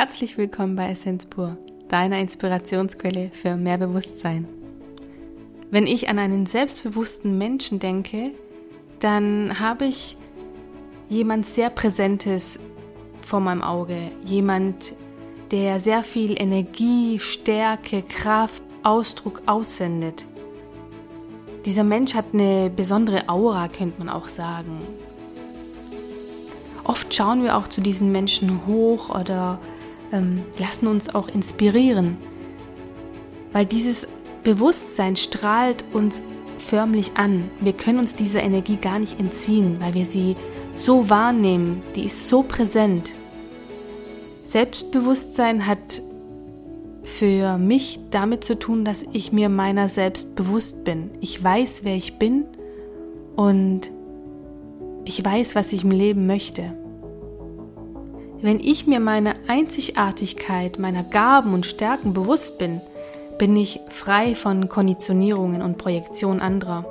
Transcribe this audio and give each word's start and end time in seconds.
herzlich 0.00 0.38
willkommen 0.38 0.76
bei 0.76 0.88
Essenz 0.88 1.26
pur, 1.26 1.58
deiner 1.90 2.20
Inspirationsquelle 2.20 3.30
für 3.34 3.56
mehr 3.56 3.76
Bewusstsein. 3.76 4.48
Wenn 5.70 5.86
ich 5.86 6.08
an 6.08 6.18
einen 6.18 6.46
selbstbewussten 6.46 7.36
Menschen 7.36 7.80
denke, 7.80 8.30
dann 9.00 9.60
habe 9.60 9.84
ich 9.84 10.16
jemand 11.10 11.44
sehr 11.44 11.68
Präsentes 11.68 12.58
vor 13.20 13.40
meinem 13.40 13.60
Auge, 13.60 14.10
jemand, 14.24 14.94
der 15.50 15.78
sehr 15.80 16.02
viel 16.02 16.40
Energie, 16.40 17.18
Stärke, 17.18 18.00
Kraft, 18.00 18.62
Ausdruck 18.82 19.42
aussendet. 19.44 20.24
Dieser 21.66 21.84
Mensch 21.84 22.14
hat 22.14 22.32
eine 22.32 22.70
besondere 22.74 23.28
Aura, 23.28 23.68
könnte 23.68 23.98
man 23.98 24.08
auch 24.08 24.28
sagen. 24.28 24.78
Oft 26.84 27.12
schauen 27.12 27.42
wir 27.42 27.58
auch 27.58 27.68
zu 27.68 27.82
diesen 27.82 28.10
Menschen 28.12 28.66
hoch 28.66 29.10
oder 29.10 29.58
ähm, 30.12 30.42
lassen 30.58 30.86
uns 30.86 31.14
auch 31.14 31.28
inspirieren, 31.28 32.16
weil 33.52 33.66
dieses 33.66 34.06
Bewusstsein 34.42 35.16
strahlt 35.16 35.84
uns 35.92 36.20
förmlich 36.58 37.12
an. 37.14 37.50
Wir 37.60 37.72
können 37.72 37.98
uns 37.98 38.14
dieser 38.14 38.42
Energie 38.42 38.76
gar 38.76 38.98
nicht 38.98 39.18
entziehen, 39.18 39.76
weil 39.80 39.94
wir 39.94 40.06
sie 40.06 40.34
so 40.76 41.10
wahrnehmen, 41.10 41.82
die 41.96 42.04
ist 42.04 42.28
so 42.28 42.42
präsent. 42.42 43.12
Selbstbewusstsein 44.44 45.66
hat 45.66 46.02
für 47.02 47.58
mich 47.58 48.00
damit 48.10 48.44
zu 48.44 48.58
tun, 48.58 48.84
dass 48.84 49.04
ich 49.12 49.32
mir 49.32 49.48
meiner 49.48 49.88
selbst 49.88 50.34
bewusst 50.36 50.84
bin. 50.84 51.10
Ich 51.20 51.42
weiß, 51.42 51.80
wer 51.84 51.96
ich 51.96 52.18
bin 52.18 52.44
und 53.36 53.90
ich 55.04 55.24
weiß, 55.24 55.54
was 55.54 55.72
ich 55.72 55.84
im 55.84 55.90
Leben 55.90 56.26
möchte. 56.26 56.72
Wenn 58.42 58.58
ich 58.60 58.86
mir 58.86 59.00
meiner 59.00 59.34
Einzigartigkeit, 59.48 60.78
meiner 60.78 61.02
Gaben 61.02 61.52
und 61.52 61.66
Stärken 61.66 62.14
bewusst 62.14 62.56
bin, 62.56 62.80
bin 63.38 63.54
ich 63.54 63.80
frei 63.88 64.34
von 64.34 64.68
Konditionierungen 64.68 65.60
und 65.60 65.76
Projektion 65.76 66.40
anderer. 66.40 66.84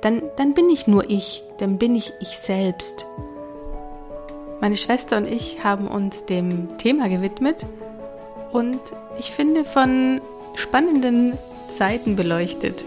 Dann, 0.00 0.22
dann 0.36 0.54
bin 0.54 0.68
ich 0.68 0.86
nur 0.86 1.08
ich, 1.08 1.44
dann 1.58 1.78
bin 1.78 1.94
ich 1.94 2.12
ich 2.20 2.38
selbst. 2.38 3.06
Meine 4.60 4.76
Schwester 4.76 5.16
und 5.16 5.26
ich 5.26 5.62
haben 5.62 5.86
uns 5.86 6.24
dem 6.24 6.78
Thema 6.78 7.08
gewidmet 7.08 7.64
und 8.50 8.80
ich 9.18 9.30
finde 9.30 9.64
von 9.64 10.20
spannenden 10.54 11.34
Seiten 11.76 12.16
beleuchtet. 12.16 12.84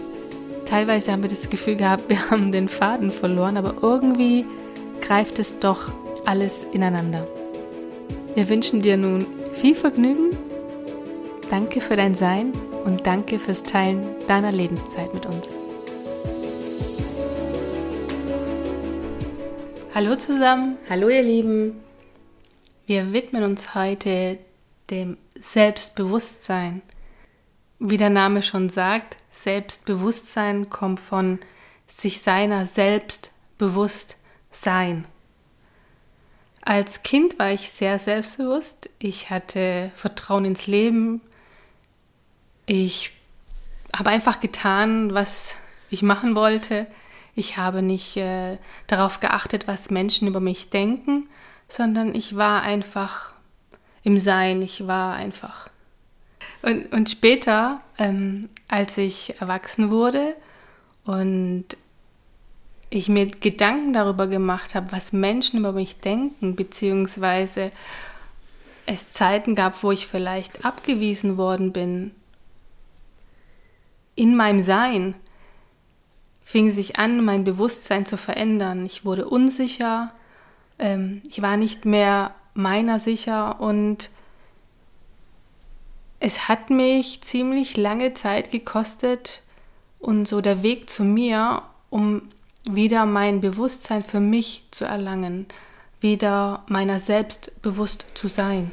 Teilweise 0.66 1.12
haben 1.12 1.22
wir 1.22 1.30
das 1.30 1.48
Gefühl 1.48 1.76
gehabt, 1.76 2.08
wir 2.08 2.30
haben 2.30 2.52
den 2.52 2.68
Faden 2.68 3.10
verloren, 3.10 3.56
aber 3.56 3.74
irgendwie 3.82 4.44
greift 5.00 5.38
es 5.38 5.58
doch 5.58 5.92
alles 6.26 6.66
ineinander. 6.72 7.26
Wir 8.34 8.48
wünschen 8.48 8.80
dir 8.80 8.96
nun 8.96 9.26
viel 9.54 9.74
Vergnügen. 9.74 10.30
Danke 11.50 11.80
für 11.80 11.96
dein 11.96 12.14
Sein 12.14 12.52
und 12.84 13.04
danke 13.04 13.40
fürs 13.40 13.64
Teilen 13.64 14.06
deiner 14.28 14.52
Lebenszeit 14.52 15.12
mit 15.12 15.26
uns. 15.26 15.48
Hallo 19.92 20.14
zusammen. 20.14 20.78
Hallo 20.88 21.08
ihr 21.08 21.22
Lieben. 21.22 21.80
Wir 22.86 23.12
widmen 23.12 23.42
uns 23.42 23.74
heute 23.74 24.38
dem 24.90 25.16
Selbstbewusstsein. 25.38 26.82
Wie 27.80 27.96
der 27.96 28.10
Name 28.10 28.44
schon 28.44 28.70
sagt, 28.70 29.16
Selbstbewusstsein 29.32 30.70
kommt 30.70 31.00
von 31.00 31.40
sich 31.88 32.22
seiner 32.22 32.66
selbst 32.66 33.32
bewusst 33.58 34.16
sein. 34.52 35.06
Als 36.62 37.02
Kind 37.02 37.38
war 37.38 37.50
ich 37.52 37.70
sehr 37.70 37.98
selbstbewusst. 37.98 38.90
Ich 38.98 39.30
hatte 39.30 39.90
Vertrauen 39.96 40.44
ins 40.44 40.66
Leben. 40.66 41.20
Ich 42.66 43.12
habe 43.94 44.10
einfach 44.10 44.40
getan, 44.40 45.14
was 45.14 45.56
ich 45.90 46.02
machen 46.02 46.34
wollte. 46.34 46.86
Ich 47.34 47.56
habe 47.56 47.82
nicht 47.82 48.16
äh, 48.16 48.58
darauf 48.86 49.20
geachtet, 49.20 49.66
was 49.66 49.90
Menschen 49.90 50.28
über 50.28 50.40
mich 50.40 50.70
denken, 50.70 51.28
sondern 51.68 52.14
ich 52.14 52.36
war 52.36 52.62
einfach 52.62 53.32
im 54.02 54.18
Sein, 54.18 54.62
ich 54.62 54.86
war 54.86 55.14
einfach. 55.14 55.70
Und, 56.62 56.92
und 56.92 57.08
später, 57.08 57.80
ähm, 57.98 58.50
als 58.68 58.98
ich 58.98 59.40
erwachsen 59.40 59.90
wurde 59.90 60.34
und 61.04 61.66
ich 62.90 63.08
mir 63.08 63.26
Gedanken 63.26 63.92
darüber 63.92 64.26
gemacht 64.26 64.74
habe, 64.74 64.90
was 64.92 65.12
Menschen 65.12 65.60
über 65.60 65.72
mich 65.72 66.00
denken, 66.00 66.56
beziehungsweise 66.56 67.70
es 68.84 69.12
Zeiten 69.12 69.54
gab, 69.54 69.82
wo 69.84 69.92
ich 69.92 70.08
vielleicht 70.08 70.64
abgewiesen 70.64 71.36
worden 71.36 71.72
bin, 71.72 72.10
in 74.16 74.36
meinem 74.36 74.60
Sein 74.60 75.14
fing 76.42 76.72
sich 76.72 76.98
an, 76.98 77.24
mein 77.24 77.44
Bewusstsein 77.44 78.06
zu 78.06 78.16
verändern. 78.16 78.84
Ich 78.84 79.04
wurde 79.04 79.28
unsicher, 79.28 80.12
ähm, 80.80 81.22
ich 81.28 81.40
war 81.42 81.56
nicht 81.56 81.84
mehr 81.84 82.34
meiner 82.54 82.98
sicher 82.98 83.60
und 83.60 84.10
es 86.18 86.48
hat 86.48 86.68
mich 86.68 87.22
ziemlich 87.22 87.76
lange 87.76 88.14
Zeit 88.14 88.50
gekostet 88.50 89.42
und 90.00 90.26
so 90.26 90.40
der 90.40 90.64
Weg 90.64 90.90
zu 90.90 91.04
mir, 91.04 91.62
um 91.88 92.22
wieder 92.68 93.06
mein 93.06 93.40
Bewusstsein 93.40 94.04
für 94.04 94.20
mich 94.20 94.64
zu 94.70 94.84
erlangen, 94.84 95.46
wieder 96.00 96.64
meiner 96.68 97.00
selbst 97.00 97.52
bewusst 97.62 98.04
zu 98.14 98.28
sein. 98.28 98.70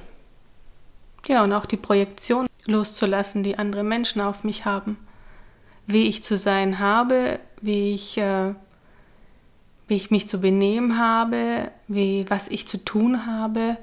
Ja, 1.28 1.44
und 1.44 1.54
auch 1.54 1.66
die 1.66 1.78
Projektion 1.78 2.48
loszulassen, 2.66 3.44
die 3.44 3.58
andere 3.58 3.84
Menschen 3.84 4.22
auf 4.22 4.44
mich 4.44 4.66
haben. 4.66 4.98
Wie 5.86 6.08
ich 6.08 6.24
zu 6.24 6.38
sein 6.38 6.80
habe, 6.80 7.40
wie 7.62 7.94
ich 7.94 8.18
äh, 8.18 8.54
wie 9.88 9.96
ich 9.96 10.12
mich 10.12 10.28
zu 10.28 10.40
benehmen 10.40 10.98
habe, 10.98 11.72
wie, 11.88 12.26
was 12.30 12.48
ich 12.50 12.68
zu 12.68 12.84
tun 12.84 13.26
habe, 13.26 13.78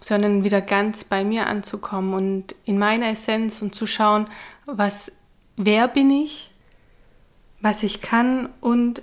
sondern 0.00 0.44
wieder 0.44 0.60
ganz 0.60 1.04
bei 1.04 1.24
mir 1.24 1.46
anzukommen 1.46 2.12
und 2.12 2.54
in 2.66 2.78
meiner 2.78 3.08
Essenz 3.08 3.62
und 3.62 3.74
zu 3.74 3.86
schauen, 3.86 4.26
was, 4.66 5.10
wer 5.56 5.88
bin 5.88 6.10
ich, 6.10 6.50
was 7.64 7.82
ich 7.82 8.02
kann 8.02 8.50
und 8.60 9.00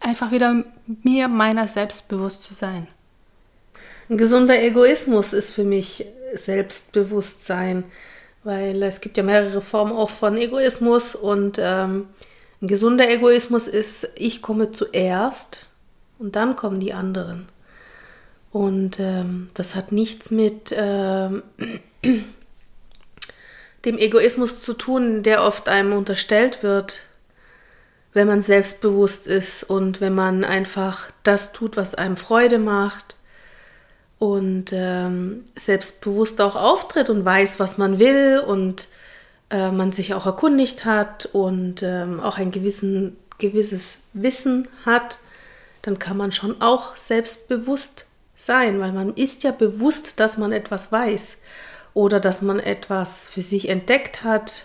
einfach 0.00 0.30
wieder 0.30 0.62
mir 1.02 1.26
meiner 1.26 1.66
selbst 1.68 2.06
bewusst 2.08 2.44
zu 2.44 2.52
sein. 2.52 2.86
Ein 4.10 4.18
gesunder 4.18 4.60
Egoismus 4.62 5.32
ist 5.32 5.50
für 5.50 5.64
mich 5.64 6.04
Selbstbewusstsein, 6.34 7.84
weil 8.44 8.82
es 8.82 9.00
gibt 9.00 9.16
ja 9.16 9.22
mehrere 9.22 9.62
Formen 9.62 9.92
auch 9.92 10.10
von 10.10 10.36
Egoismus 10.36 11.14
und 11.14 11.58
ähm, 11.58 12.08
ein 12.60 12.66
gesunder 12.66 13.08
Egoismus 13.08 13.66
ist, 13.66 14.10
ich 14.16 14.42
komme 14.42 14.70
zuerst 14.70 15.60
und 16.18 16.36
dann 16.36 16.56
kommen 16.56 16.80
die 16.80 16.92
anderen. 16.92 17.48
Und 18.52 19.00
ähm, 19.00 19.48
das 19.54 19.74
hat 19.74 19.92
nichts 19.92 20.30
mit 20.30 20.74
ähm, 20.76 21.42
dem 23.86 23.96
Egoismus 23.96 24.60
zu 24.60 24.74
tun, 24.74 25.22
der 25.22 25.42
oft 25.42 25.70
einem 25.70 25.94
unterstellt 25.94 26.62
wird, 26.62 27.00
wenn 28.18 28.26
man 28.26 28.42
selbstbewusst 28.42 29.28
ist 29.28 29.62
und 29.62 30.00
wenn 30.00 30.12
man 30.12 30.42
einfach 30.42 31.06
das 31.22 31.52
tut, 31.52 31.76
was 31.76 31.94
einem 31.94 32.16
Freude 32.16 32.58
macht 32.58 33.14
und 34.18 34.72
ähm, 34.72 35.44
selbstbewusst 35.54 36.40
auch 36.40 36.56
auftritt 36.56 37.10
und 37.10 37.24
weiß, 37.24 37.60
was 37.60 37.78
man 37.78 38.00
will 38.00 38.42
und 38.44 38.88
äh, 39.50 39.70
man 39.70 39.92
sich 39.92 40.14
auch 40.14 40.26
erkundigt 40.26 40.84
hat 40.84 41.26
und 41.32 41.84
ähm, 41.84 42.18
auch 42.18 42.38
ein 42.38 42.50
gewissen, 42.50 43.16
gewisses 43.38 44.00
Wissen 44.14 44.66
hat, 44.84 45.18
dann 45.82 46.00
kann 46.00 46.16
man 46.16 46.32
schon 46.32 46.60
auch 46.60 46.96
selbstbewusst 46.96 48.06
sein, 48.34 48.80
weil 48.80 48.90
man 48.90 49.14
ist 49.14 49.44
ja 49.44 49.52
bewusst, 49.52 50.18
dass 50.18 50.38
man 50.38 50.50
etwas 50.50 50.90
weiß 50.90 51.36
oder 51.94 52.18
dass 52.18 52.42
man 52.42 52.58
etwas 52.58 53.28
für 53.28 53.42
sich 53.42 53.68
entdeckt 53.68 54.24
hat. 54.24 54.64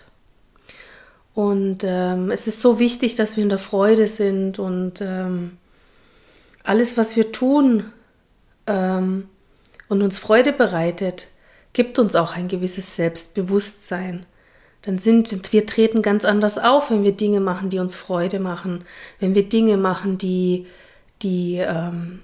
Und 1.34 1.78
ähm, 1.82 2.30
es 2.30 2.46
ist 2.46 2.62
so 2.62 2.78
wichtig, 2.78 3.16
dass 3.16 3.36
wir 3.36 3.42
in 3.42 3.48
der 3.48 3.58
Freude 3.58 4.06
sind 4.06 4.58
und 4.58 5.00
ähm, 5.00 5.58
alles, 6.62 6.96
was 6.96 7.16
wir 7.16 7.32
tun 7.32 7.84
ähm, 8.66 9.28
und 9.88 10.02
uns 10.02 10.18
Freude 10.18 10.52
bereitet, 10.52 11.28
gibt 11.72 11.98
uns 11.98 12.14
auch 12.14 12.36
ein 12.36 12.46
gewisses 12.46 12.94
Selbstbewusstsein. 12.94 14.26
Dann 14.82 14.98
sind 14.98 15.52
wir 15.52 15.66
treten 15.66 16.02
ganz 16.02 16.24
anders 16.24 16.56
auf, 16.58 16.90
wenn 16.90 17.04
wir 17.04 17.12
Dinge 17.12 17.40
machen, 17.40 17.68
die 17.68 17.80
uns 17.80 17.94
Freude 17.94 18.38
machen, 18.38 18.84
wenn 19.18 19.34
wir 19.34 19.48
Dinge 19.48 19.76
machen, 19.76 20.18
die 20.18 20.66
die 21.22 21.56
ähm, 21.56 22.20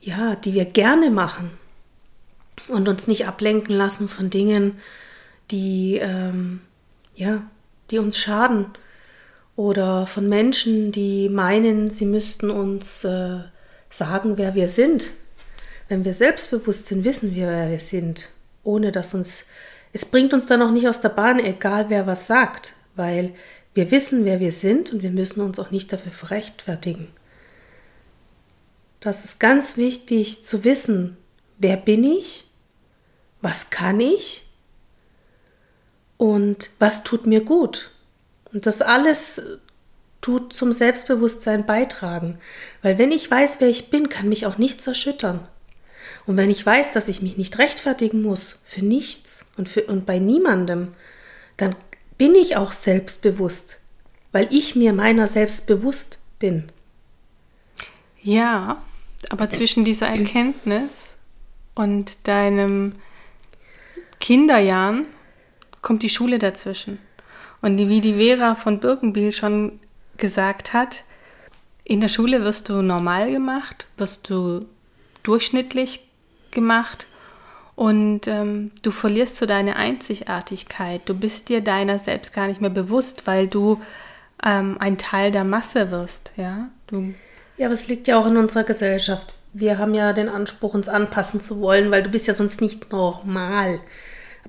ja, 0.00 0.36
die 0.36 0.54
wir 0.54 0.64
gerne 0.64 1.10
machen 1.10 1.50
und 2.68 2.88
uns 2.88 3.06
nicht 3.06 3.26
ablenken 3.26 3.74
lassen 3.74 4.08
von 4.08 4.30
Dingen, 4.30 4.78
die 5.50 5.98
ähm, 6.00 6.60
ja, 7.14 7.42
die 7.92 7.98
uns 7.98 8.18
schaden. 8.18 8.66
Oder 9.54 10.06
von 10.06 10.28
Menschen, 10.28 10.90
die 10.90 11.28
meinen, 11.28 11.90
sie 11.90 12.06
müssten 12.06 12.50
uns 12.50 13.04
äh, 13.04 13.40
sagen, 13.90 14.38
wer 14.38 14.54
wir 14.54 14.68
sind. 14.68 15.10
wenn 15.88 16.06
wir 16.06 16.14
selbstbewusst 16.14 16.86
sind, 16.86 17.04
wissen 17.04 17.34
wir, 17.34 17.48
wer 17.48 17.70
wir 17.70 17.80
sind, 17.80 18.30
ohne 18.64 18.92
dass 18.92 19.12
uns, 19.12 19.44
es 19.92 20.06
bringt 20.06 20.32
uns 20.32 20.46
dann 20.46 20.62
auch 20.62 20.70
nicht 20.70 20.88
aus 20.88 21.02
der 21.02 21.10
Bahn, 21.10 21.38
egal 21.38 21.90
wer 21.90 22.06
was 22.06 22.26
sagt, 22.26 22.74
weil 22.96 23.34
wir 23.74 23.90
wissen, 23.90 24.24
wer 24.24 24.40
wir 24.40 24.52
sind 24.52 24.90
und 24.92 25.02
wir 25.02 25.10
müssen 25.10 25.42
uns 25.42 25.58
auch 25.58 25.70
nicht 25.70 25.92
dafür 25.92 26.30
rechtfertigen. 26.30 27.08
Das 29.00 29.26
ist 29.26 29.38
ganz 29.38 29.76
wichtig 29.76 30.44
zu 30.46 30.64
wissen, 30.64 31.18
wer 31.58 31.76
bin 31.76 32.04
ich, 32.04 32.44
was 33.42 33.68
kann 33.68 34.00
ich 34.00 34.44
und 36.22 36.70
was 36.78 37.02
tut 37.02 37.26
mir 37.26 37.40
gut. 37.40 37.90
Und 38.52 38.66
das 38.66 38.80
alles 38.80 39.42
tut 40.20 40.52
zum 40.52 40.70
Selbstbewusstsein 40.70 41.66
beitragen. 41.66 42.38
Weil 42.80 42.96
wenn 42.96 43.10
ich 43.10 43.28
weiß, 43.28 43.56
wer 43.58 43.68
ich 43.68 43.90
bin, 43.90 44.08
kann 44.08 44.28
mich 44.28 44.46
auch 44.46 44.56
nichts 44.56 44.86
erschüttern. 44.86 45.40
Und 46.24 46.36
wenn 46.36 46.48
ich 46.48 46.64
weiß, 46.64 46.92
dass 46.92 47.08
ich 47.08 47.22
mich 47.22 47.38
nicht 47.38 47.58
rechtfertigen 47.58 48.22
muss 48.22 48.60
für 48.64 48.84
nichts 48.84 49.44
und, 49.56 49.68
für, 49.68 49.82
und 49.86 50.06
bei 50.06 50.20
niemandem, 50.20 50.94
dann 51.56 51.74
bin 52.18 52.36
ich 52.36 52.54
auch 52.54 52.70
selbstbewusst, 52.70 53.80
weil 54.30 54.46
ich 54.52 54.76
mir 54.76 54.92
meiner 54.92 55.26
selbst 55.26 55.66
bewusst 55.66 56.20
bin. 56.38 56.70
Ja, 58.22 58.80
aber 59.28 59.50
zwischen 59.50 59.84
dieser 59.84 60.06
Erkenntnis 60.06 61.16
und 61.74 62.28
deinem 62.28 62.92
Kinderjahren 64.20 65.02
kommt 65.82 66.02
die 66.02 66.08
Schule 66.08 66.38
dazwischen. 66.38 66.98
Und 67.60 67.78
wie 67.78 68.00
die 68.00 68.14
Vera 68.14 68.54
von 68.54 68.80
Birkenbiel 68.80 69.32
schon 69.32 69.78
gesagt 70.16 70.72
hat, 70.72 71.04
in 71.84 72.00
der 72.00 72.08
Schule 72.08 72.44
wirst 72.44 72.68
du 72.68 72.80
normal 72.82 73.30
gemacht, 73.30 73.86
wirst 73.96 74.30
du 74.30 74.66
durchschnittlich 75.22 76.08
gemacht 76.50 77.06
und 77.74 78.26
ähm, 78.26 78.70
du 78.82 78.90
verlierst 78.90 79.36
so 79.36 79.46
deine 79.46 79.76
Einzigartigkeit. 79.76 81.02
Du 81.06 81.14
bist 81.14 81.48
dir 81.48 81.60
deiner 81.60 81.98
selbst 81.98 82.32
gar 82.32 82.46
nicht 82.46 82.60
mehr 82.60 82.70
bewusst, 82.70 83.26
weil 83.26 83.48
du 83.48 83.80
ähm, 84.44 84.76
ein 84.78 84.98
Teil 84.98 85.32
der 85.32 85.44
Masse 85.44 85.90
wirst. 85.90 86.32
Ja? 86.36 86.68
Du 86.86 87.14
ja, 87.56 87.66
aber 87.66 87.74
es 87.74 87.88
liegt 87.88 88.08
ja 88.08 88.18
auch 88.18 88.26
in 88.26 88.36
unserer 88.36 88.64
Gesellschaft. 88.64 89.34
Wir 89.52 89.78
haben 89.78 89.94
ja 89.94 90.12
den 90.12 90.28
Anspruch, 90.28 90.74
uns 90.74 90.88
anpassen 90.88 91.40
zu 91.40 91.60
wollen, 91.60 91.90
weil 91.90 92.02
du 92.02 92.10
bist 92.10 92.26
ja 92.26 92.34
sonst 92.34 92.60
nicht 92.60 92.90
normal. 92.90 93.78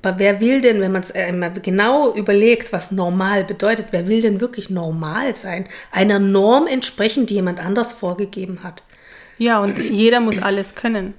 Aber 0.03 0.19
wer 0.19 0.41
will 0.41 0.59
denn, 0.59 0.81
wenn 0.81 0.91
man 0.91 1.01
es 1.01 1.11
einmal 1.11 1.53
genau 1.53 2.13
überlegt, 2.13 2.73
was 2.73 2.91
normal 2.91 3.45
bedeutet, 3.45 3.87
wer 3.91 4.07
will 4.07 4.21
denn 4.21 4.41
wirklich 4.41 4.69
normal 4.69 5.35
sein? 5.35 5.65
Einer 5.91 6.19
Norm 6.19 6.67
entsprechen, 6.67 7.25
die 7.25 7.35
jemand 7.35 7.61
anders 7.61 7.93
vorgegeben 7.93 8.63
hat. 8.63 8.83
Ja, 9.37 9.61
und 9.61 9.79
jeder 9.79 10.19
muss 10.19 10.41
alles 10.41 10.75
können. 10.75 11.13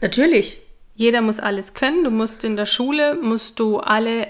Natürlich. 0.00 0.62
Jeder 0.94 1.20
muss 1.20 1.40
alles 1.40 1.74
können. 1.74 2.04
Du 2.04 2.10
musst 2.10 2.44
in 2.44 2.56
der 2.56 2.66
Schule, 2.66 3.16
musst 3.20 3.58
du 3.58 3.78
alle 3.78 4.28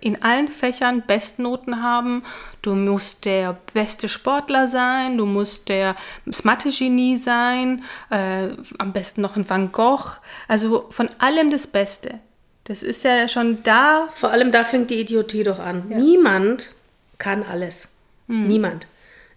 in 0.00 0.22
allen 0.22 0.48
Fächern 0.48 1.02
Bestnoten 1.04 1.82
haben. 1.82 2.22
Du 2.62 2.74
musst 2.76 3.24
der 3.24 3.58
beste 3.74 4.08
Sportler 4.08 4.68
sein, 4.68 5.18
du 5.18 5.26
musst 5.26 5.68
der 5.68 5.96
Mathe-Genie 6.44 7.16
sein, 7.16 7.82
äh, 8.10 8.50
am 8.78 8.92
besten 8.92 9.20
noch 9.20 9.36
ein 9.36 9.48
Van 9.48 9.72
Gogh. 9.72 10.20
Also 10.46 10.86
von 10.90 11.08
allem 11.18 11.50
das 11.50 11.66
Beste. 11.66 12.20
Das 12.66 12.82
ist 12.82 13.04
ja 13.04 13.28
schon 13.28 13.62
da. 13.62 14.08
Vor 14.12 14.30
allem 14.30 14.50
da 14.50 14.64
fängt 14.64 14.90
die 14.90 15.00
Idiotie 15.00 15.44
doch 15.44 15.60
an. 15.60 15.86
Ja. 15.88 15.98
Niemand 15.98 16.72
kann 17.16 17.44
alles. 17.44 17.88
Hm. 18.28 18.48
Niemand. 18.48 18.86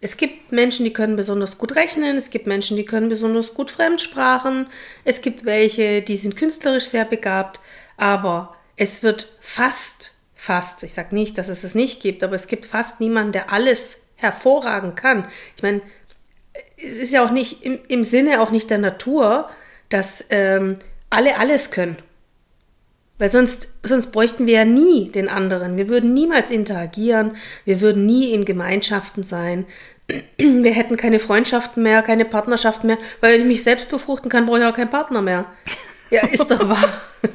Es 0.02 0.18
gibt 0.18 0.52
Menschen, 0.52 0.84
die 0.86 0.94
können 0.94 1.16
besonders 1.16 1.58
gut 1.58 1.76
rechnen, 1.76 2.18
es 2.18 2.30
gibt 2.30 2.48
Menschen, 2.48 2.78
die 2.78 2.86
können 2.86 3.10
besonders 3.10 3.54
gut 3.54 3.70
Fremdsprachen, 3.70 4.68
es 5.04 5.22
gibt 5.22 5.44
welche, 5.44 6.02
die 6.02 6.16
sind 6.16 6.38
künstlerisch 6.38 6.86
sehr 6.86 7.04
begabt, 7.04 7.60
aber 7.98 8.56
es 8.78 9.04
wird 9.04 9.28
fast, 9.42 10.14
fast, 10.36 10.84
ich 10.84 10.94
sage 10.94 11.14
nicht, 11.14 11.38
dass 11.38 11.50
es 11.50 11.66
es 11.66 11.76
nicht 11.76 12.02
gibt, 12.02 12.24
aber 12.24 12.36
es 12.36 12.48
gibt 12.48 12.66
fast 12.66 13.02
niemanden, 13.02 13.34
der 13.34 13.52
alles 13.52 14.04
hervorragen 14.16 14.96
kann. 14.96 15.28
Ich 15.58 15.64
meine, 15.64 15.82
es 16.78 16.98
ist 16.98 17.12
ja 17.12 17.26
auch 17.26 17.32
nicht 17.32 17.66
im, 17.66 17.80
im 17.90 18.06
Sinne 18.06 18.40
auch 18.40 18.52
nicht 18.52 18.70
der 18.70 18.78
Natur, 18.78 19.50
dass 19.90 20.24
ähm, 20.30 20.78
alle 21.10 21.38
alles 21.40 21.72
können. 21.72 21.98
Weil 23.20 23.30
sonst, 23.30 23.76
sonst 23.84 24.12
bräuchten 24.12 24.48
wir 24.48 24.54
ja 24.54 24.66
nie 24.66 25.12
den 25.12 25.30
anderen. 25.30 25.78
Wir 25.78 25.90
würden 25.90 26.14
niemals 26.14 26.50
interagieren, 26.50 27.36
wir 27.66 27.82
würden 27.82 28.06
nie 28.06 28.32
in 28.32 28.46
Gemeinschaften 28.46 29.24
sein. 29.24 29.66
Wir 30.40 30.74
hätten 30.74 30.98
keine 30.98 31.20
Freundschaften 31.20 31.84
mehr, 31.84 32.02
keine 32.02 32.26
Partnerschaften 32.26 32.88
mehr. 32.88 32.98
Weil 33.22 33.34
wenn 33.34 33.42
ich 33.42 33.48
mich 33.48 33.64
selbst 33.64 33.90
befruchten 33.90 34.32
kann, 34.32 34.48
brauche 34.48 34.58
ich 34.58 34.66
auch 34.66 34.74
keinen 34.74 34.90
Partner 34.90 35.22
mehr. 35.22 35.46
Ja, 36.10 36.26
ist 36.26 36.50
doch 36.50 36.68
wahr. 36.68 37.02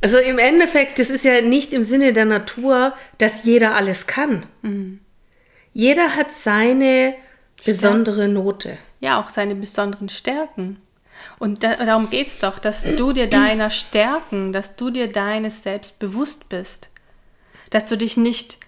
Also 0.00 0.18
im 0.18 0.36
Endeffekt, 0.36 0.98
das 0.98 1.08
ist 1.08 1.24
ja 1.24 1.40
nicht 1.40 1.72
im 1.72 1.82
Sinne 1.82 2.12
der 2.12 2.26
Natur, 2.26 2.92
dass 3.16 3.44
jeder 3.44 3.74
alles 3.74 4.06
kann. 4.06 4.44
Mhm. 4.60 5.00
Jeder 5.72 6.14
hat 6.14 6.30
seine 6.30 7.14
besondere 7.64 8.28
Note. 8.28 8.76
Ja, 9.00 9.18
auch 9.18 9.30
seine 9.30 9.54
besonderen 9.54 10.10
Stärken. 10.10 10.76
Und 11.38 11.62
da, 11.62 11.76
darum 11.76 12.10
geht 12.10 12.28
es 12.28 12.38
doch, 12.38 12.58
dass 12.58 12.82
du 12.82 13.12
dir 13.12 13.28
deiner 13.28 13.70
Stärken, 13.70 14.52
dass 14.52 14.76
du 14.76 14.90
dir 14.90 15.10
deines 15.10 15.62
selbst 15.62 15.98
bewusst 15.98 16.48
bist. 16.48 16.88
Dass 17.70 17.86
du 17.86 17.96
dich 17.96 18.16
nicht 18.16 18.58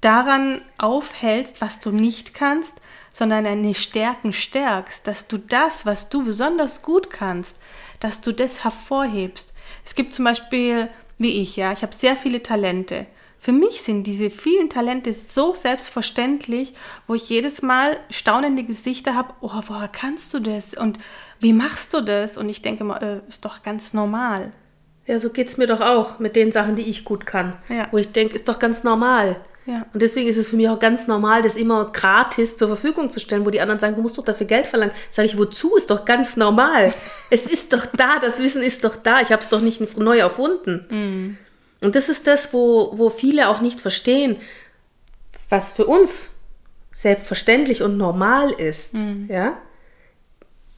daran 0.00 0.62
aufhältst, 0.78 1.60
was 1.60 1.80
du 1.80 1.90
nicht 1.90 2.34
kannst, 2.34 2.74
sondern 3.12 3.44
deine 3.44 3.74
Stärken 3.74 4.32
stärkst, 4.32 5.06
dass 5.06 5.26
du 5.26 5.38
das, 5.38 5.84
was 5.84 6.08
du 6.08 6.24
besonders 6.24 6.82
gut 6.82 7.10
kannst, 7.10 7.58
dass 7.98 8.20
du 8.20 8.32
das 8.32 8.64
hervorhebst. 8.64 9.52
Es 9.84 9.94
gibt 9.94 10.14
zum 10.14 10.24
Beispiel, 10.24 10.88
wie 11.18 11.40
ich, 11.40 11.56
ja, 11.56 11.72
ich 11.72 11.82
habe 11.82 11.94
sehr 11.94 12.16
viele 12.16 12.42
Talente. 12.42 13.06
Für 13.42 13.52
mich 13.52 13.80
sind 13.80 14.04
diese 14.04 14.28
vielen 14.28 14.68
Talente 14.68 15.14
so 15.14 15.54
selbstverständlich, 15.54 16.74
wo 17.06 17.14
ich 17.14 17.30
jedes 17.30 17.62
Mal 17.62 17.96
staunende 18.10 18.64
Gesichter 18.64 19.14
habe, 19.14 19.32
oh, 19.40 19.62
woher 19.66 19.88
kannst 19.88 20.34
du 20.34 20.40
das? 20.40 20.74
Und 20.74 20.98
wie 21.40 21.54
machst 21.54 21.94
du 21.94 22.02
das? 22.02 22.36
Und 22.36 22.50
ich 22.50 22.60
denke 22.60 22.84
mal, 22.84 22.98
äh, 22.98 23.30
ist 23.30 23.46
doch 23.46 23.62
ganz 23.62 23.94
normal. 23.94 24.50
Ja, 25.06 25.18
so 25.18 25.30
geht 25.30 25.48
es 25.48 25.56
mir 25.56 25.66
doch 25.66 25.80
auch 25.80 26.18
mit 26.18 26.36
den 26.36 26.52
Sachen, 26.52 26.76
die 26.76 26.82
ich 26.82 27.06
gut 27.06 27.24
kann. 27.24 27.54
Ja. 27.70 27.88
Wo 27.90 27.96
ich 27.96 28.12
denke, 28.12 28.34
ist 28.34 28.46
doch 28.46 28.58
ganz 28.58 28.84
normal. 28.84 29.36
Ja. 29.64 29.86
Und 29.94 30.02
deswegen 30.02 30.28
ist 30.28 30.36
es 30.36 30.48
für 30.48 30.56
mich 30.56 30.68
auch 30.68 30.78
ganz 30.78 31.06
normal, 31.06 31.40
das 31.40 31.56
immer 31.56 31.86
gratis 31.86 32.56
zur 32.56 32.68
Verfügung 32.68 33.10
zu 33.10 33.20
stellen, 33.20 33.46
wo 33.46 33.50
die 33.50 33.62
anderen 33.62 33.80
sagen, 33.80 33.96
du 33.96 34.02
musst 34.02 34.18
doch 34.18 34.24
dafür 34.24 34.46
Geld 34.46 34.66
verlangen. 34.66 34.92
Sage 35.10 35.26
ich, 35.26 35.38
wozu? 35.38 35.76
Ist 35.76 35.90
doch 35.90 36.04
ganz 36.04 36.36
normal. 36.36 36.92
es 37.30 37.50
ist 37.50 37.72
doch 37.72 37.86
da, 37.86 38.18
das 38.18 38.38
Wissen 38.38 38.62
ist 38.62 38.84
doch 38.84 38.96
da. 38.96 39.22
Ich 39.22 39.32
habe 39.32 39.40
es 39.40 39.48
doch 39.48 39.62
nicht 39.62 39.96
neu 39.96 40.18
erfunden. 40.18 40.86
Mm. 40.90 41.49
Und 41.82 41.96
das 41.96 42.08
ist 42.08 42.26
das, 42.26 42.52
wo, 42.52 42.92
wo 42.96 43.10
viele 43.10 43.48
auch 43.48 43.60
nicht 43.60 43.80
verstehen, 43.80 44.36
was 45.48 45.72
für 45.72 45.86
uns 45.86 46.30
selbstverständlich 46.92 47.82
und 47.82 47.96
normal 47.96 48.50
ist. 48.50 48.94
Mm. 48.94 49.30
Ja? 49.30 49.56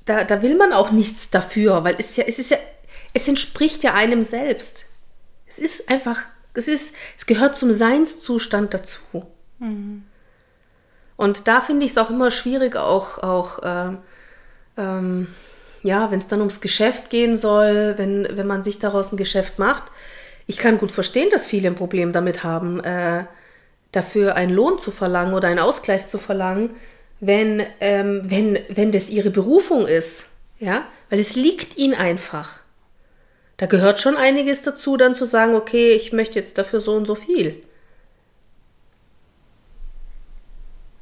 da, 0.05 0.25
da 0.25 0.43
will 0.43 0.57
man 0.57 0.73
auch 0.73 0.91
nichts 0.91 1.31
dafür, 1.31 1.85
weil 1.85 1.97
es 1.99 2.17
ja, 2.17 2.25
es 2.27 2.39
ist 2.39 2.51
ja, 2.51 2.59
es 3.13 3.29
entspricht 3.29 3.85
ja 3.85 3.95
einem 3.95 4.23
selbst. 4.23 4.87
Es 5.47 5.59
ist 5.59 5.89
einfach, 5.89 6.21
es 6.55 6.69
ist, 6.69 6.95
es 7.17 7.27
gehört 7.27 7.57
zum 7.57 7.73
Seinszustand 7.73 8.75
dazu. 8.75 8.99
Mhm. 9.59 10.05
Und 11.17 11.47
da 11.47 11.61
finde 11.61 11.85
ich 11.85 11.93
es 11.93 11.99
auch 11.99 12.11
immer 12.11 12.31
schwierig, 12.31 12.75
auch, 12.75 13.19
auch 13.19 13.63
äh, 13.63 13.97
ähm, 14.77 15.29
ja, 15.83 16.11
wenn 16.11 16.21
es 16.21 16.27
dann 16.27 16.41
ums 16.41 16.61
Geschäft 16.61 17.11
gehen 17.11 17.37
soll, 17.37 17.95
wenn, 17.97 18.27
wenn 18.31 18.47
man 18.47 18.63
sich 18.63 18.79
daraus 18.79 19.13
ein 19.13 19.17
Geschäft 19.17 19.59
macht. 19.59 19.85
Ich 20.53 20.59
kann 20.59 20.77
gut 20.77 20.93
verstehen, 20.93 21.31
dass 21.31 21.47
viele 21.47 21.69
ein 21.69 21.75
Problem 21.75 22.13
damit 22.13 22.45
haben, 22.45 22.79
äh, 22.85 23.25
dafür 23.91 24.35
einen 24.35 24.53
Lohn 24.53 24.79
zu 24.79 24.91
verlangen 24.91 25.33
oder 25.33 25.49
einen 25.49 25.59
Ausgleich 25.59 26.07
zu 26.07 26.19
verlangen, 26.19 26.77
wenn, 27.21 27.63
ähm, 27.81 28.21
wenn, 28.25 28.59
wenn 28.69 28.93
das 28.93 29.09
ihre 29.09 29.31
Berufung 29.31 29.87
ist. 29.87 30.27
Ja, 30.61 30.87
weil 31.09 31.21
es 31.21 31.37
liegt 31.37 31.79
ihnen 31.79 31.95
einfach. 31.95 32.61
Da 33.57 33.65
gehört 33.65 33.99
schon 33.99 34.19
einiges 34.19 34.61
dazu, 34.61 34.99
dann 34.99 35.15
zu 35.15 35.25
sagen, 35.25 35.55
okay, 35.55 35.93
ich 35.93 36.13
möchte 36.13 36.39
jetzt 36.39 36.59
dafür 36.59 36.83
so 36.83 36.93
und 36.97 37.07
so 37.07 37.15
viel. 37.15 37.63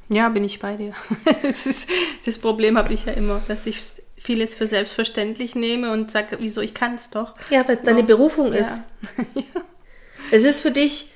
Ja, 0.07 0.29
bin 0.29 0.45
ich 0.45 0.59
bei 0.59 0.77
dir. 0.77 0.93
Das, 1.43 1.65
ist, 1.65 1.89
das 2.25 2.39
Problem 2.39 2.77
habe 2.77 2.93
ich 2.93 3.03
ja 3.05 3.11
immer, 3.11 3.41
dass 3.49 3.65
ich 3.65 3.81
vieles 4.21 4.55
für 4.55 4.67
selbstverständlich 4.67 5.55
nehme 5.55 5.91
und 5.91 6.11
sage, 6.11 6.37
wieso, 6.39 6.61
ich 6.61 6.73
kann 6.73 6.95
es 6.95 7.09
doch. 7.09 7.35
Ja, 7.49 7.67
weil 7.67 7.77
es 7.77 7.83
deine 7.83 8.03
Berufung 8.03 8.53
ist. 8.53 8.81
Ja. 9.33 9.61
Es 10.31 10.43
ist 10.43 10.61
für 10.61 10.71
dich 10.71 11.09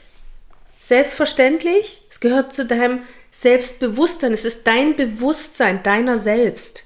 selbstverständlich, 0.79 2.01
es 2.11 2.19
gehört 2.19 2.53
zu 2.53 2.65
deinem 2.65 3.03
Selbstbewusstsein. 3.31 4.33
Es 4.33 4.45
ist 4.45 4.67
dein 4.67 4.95
Bewusstsein 4.95 5.83
deiner 5.83 6.17
selbst. 6.17 6.85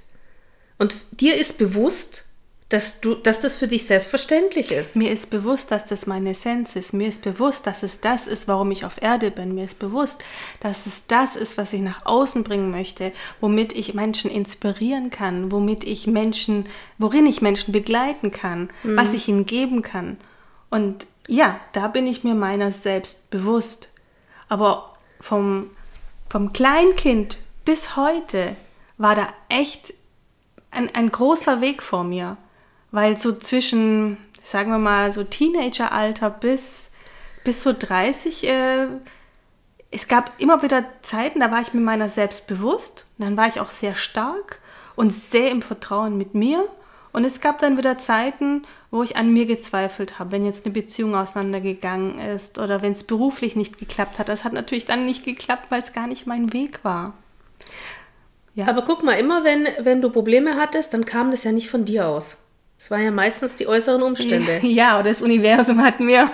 Und 0.78 0.96
dir 1.12 1.36
ist 1.36 1.58
bewusst, 1.58 2.26
dass 2.70 3.02
du, 3.02 3.16
dass 3.16 3.40
das 3.40 3.56
für 3.56 3.68
dich 3.68 3.88
selbstverständlich 3.88 4.72
ist. 4.72 4.96
Mir 4.96 5.12
ist 5.12 5.32
bewusst, 5.32 5.72
dass 5.72 5.86
das 5.86 6.06
meine 6.06 6.32
Essenz 6.32 6.76
ist. 6.76 6.94
Mir 6.94 7.08
ist 7.08 7.24
bewusst, 7.24 7.66
dass 7.66 7.82
es 7.82 8.00
das 8.00 8.28
ist, 8.28 8.48
warum 8.48 8.70
ich 8.70 8.86
auf 8.86 9.02
Erde 9.02 9.32
bin. 9.32 9.56
Mir 9.56 9.66
ist 9.66 9.80
bewusst, 9.80 10.24
dass 10.60 10.86
es 10.86 11.08
das 11.08 11.36
ist, 11.36 11.58
was 11.58 11.74
ich 11.74 11.82
nach 11.82 12.06
außen 12.06 12.44
bringen 12.44 12.70
möchte, 12.70 13.12
womit 13.42 13.74
ich 13.74 13.96
Menschen 13.96 14.30
inspirieren 14.30 15.10
kann, 15.10 15.52
womit 15.52 15.84
ich 15.84 16.06
Menschen, 16.06 16.70
worin 17.00 17.26
ich 17.26 17.42
Menschen 17.42 17.72
begleiten 17.72 18.30
kann, 18.30 18.70
mhm. 18.84 18.98
was 18.98 19.14
ich 19.14 19.28
ihnen 19.28 19.48
geben 19.48 19.82
kann. 19.82 20.18
Und 20.70 21.08
ja, 21.28 21.60
da 21.74 21.88
bin 21.88 22.06
ich 22.06 22.24
mir 22.24 22.36
meiner 22.36 22.72
selbst 22.72 23.32
bewusst. 23.32 23.90
Aber 24.48 24.94
vom, 25.20 25.72
vom 26.30 26.54
Kleinkind 26.54 27.40
bis 27.66 27.96
heute 27.96 28.56
war 29.00 29.16
da 29.16 29.28
echt 29.48 29.96
ein, 30.70 30.94
ein 30.94 31.12
großer 31.12 31.62
Weg 31.62 31.82
vor 31.82 32.04
mir. 32.04 32.38
Weil 32.92 33.18
so 33.18 33.34
zwischen, 33.34 34.18
sagen 34.44 34.72
wir 34.72 34.80
mal, 34.80 35.12
so 35.12 35.24
Teenageralter 35.24 36.30
bis, 36.30 36.90
bis 37.44 37.64
so 37.64 37.74
30, 37.78 38.48
äh, 38.48 38.88
es 39.92 40.08
gab 40.08 40.40
immer 40.40 40.62
wieder 40.62 40.86
Zeiten, 41.02 41.40
da 41.40 41.52
war 41.52 41.62
ich 41.62 41.74
mir 41.74 41.82
meiner 41.82 42.10
selbst 42.10 42.48
bewusst. 42.48 43.06
Dann 43.18 43.38
war 43.38 43.48
ich 43.48 43.60
auch 43.60 43.70
sehr 43.70 43.96
stark 43.96 44.60
und 44.96 45.12
sehr 45.12 45.52
im 45.52 45.62
Vertrauen 45.62 46.18
mit 46.18 46.36
mir. 46.36 46.68
Und 47.12 47.26
es 47.26 47.42
gab 47.42 47.58
dann 47.60 47.78
wieder 47.78 47.98
Zeiten, 47.98 48.64
wo 48.92 49.02
ich 49.02 49.18
an 49.18 49.34
mir 49.34 49.48
gezweifelt 49.48 50.20
habe, 50.20 50.32
wenn 50.32 50.46
jetzt 50.46 50.66
eine 50.66 50.74
Beziehung 50.74 51.16
auseinandergegangen 51.16 52.20
ist 52.20 52.60
oder 52.60 52.84
wenn 52.84 52.92
es 52.92 53.04
beruflich 53.04 53.56
nicht 53.56 53.80
geklappt 53.80 54.20
hat. 54.20 54.30
Das 54.30 54.44
hat 54.44 54.54
natürlich 54.54 54.86
dann 54.86 55.06
nicht 55.06 55.26
geklappt, 55.26 55.68
weil 55.70 55.82
es 55.82 55.94
gar 55.94 56.06
nicht 56.06 56.28
mein 56.28 56.54
Weg 56.54 56.84
war. 56.84 57.14
Ja. 58.54 58.68
Aber 58.68 58.84
guck 58.84 59.04
mal, 59.04 59.14
immer 59.14 59.44
wenn, 59.44 59.68
wenn 59.80 60.02
du 60.02 60.12
Probleme 60.12 60.56
hattest, 60.56 60.94
dann 60.94 61.06
kam 61.06 61.32
das 61.32 61.44
ja 61.44 61.52
nicht 61.52 61.70
von 61.70 61.86
dir 61.86 62.08
aus. 62.08 62.38
Es 62.80 62.90
waren 62.90 63.04
ja 63.04 63.12
meistens 63.12 63.58
die 63.58 63.68
äußeren 63.68 64.02
Umstände. 64.02 64.62
Ja, 64.64 65.00
oder 65.00 65.10
das 65.10 65.22
Universum 65.22 65.84
hat 65.84 66.00
mir, 66.00 66.32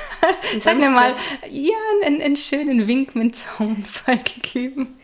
sagen 0.60 0.80
wir 0.80 0.88
mal, 0.88 1.12
ja, 1.50 1.74
einen, 2.04 2.22
einen 2.22 2.36
schönen 2.38 2.88
Wink 2.88 3.14
mit 3.14 3.36
Zaunfall 3.36 4.18
gegeben. 4.24 4.98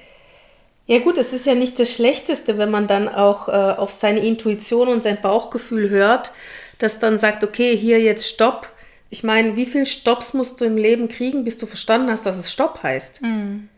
Ja 0.86 1.00
gut, 1.00 1.18
es 1.18 1.34
ist 1.34 1.44
ja 1.44 1.54
nicht 1.54 1.78
das 1.78 1.92
Schlechteste, 1.92 2.56
wenn 2.56 2.70
man 2.70 2.86
dann 2.86 3.06
auch 3.06 3.48
äh, 3.48 3.52
auf 3.52 3.90
seine 3.90 4.20
Intuition 4.20 4.88
und 4.88 5.02
sein 5.02 5.20
Bauchgefühl 5.20 5.90
hört, 5.90 6.32
das 6.78 6.98
dann 6.98 7.18
sagt, 7.18 7.44
okay, 7.44 7.76
hier 7.76 8.00
jetzt 8.00 8.26
Stopp. 8.26 8.70
Ich 9.10 9.22
meine, 9.22 9.56
wie 9.56 9.66
viele 9.66 9.84
Stopps 9.84 10.32
musst 10.32 10.58
du 10.58 10.64
im 10.64 10.78
Leben 10.78 11.08
kriegen, 11.08 11.44
bis 11.44 11.58
du 11.58 11.66
verstanden 11.66 12.10
hast, 12.10 12.24
dass 12.24 12.38
es 12.38 12.50
Stopp 12.50 12.82
heißt? 12.82 13.20
Mhm. 13.20 13.68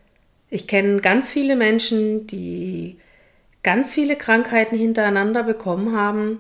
Ich 0.49 0.69
kenne 0.69 1.01
ganz 1.01 1.29
viele 1.29 1.57
Menschen, 1.57 2.29
die 2.29 2.99
ganz 3.65 3.93
viele 3.93 4.15
Krankheiten 4.15 4.79
hintereinander 4.79 5.43
bekommen 5.43 5.97
haben 5.97 6.39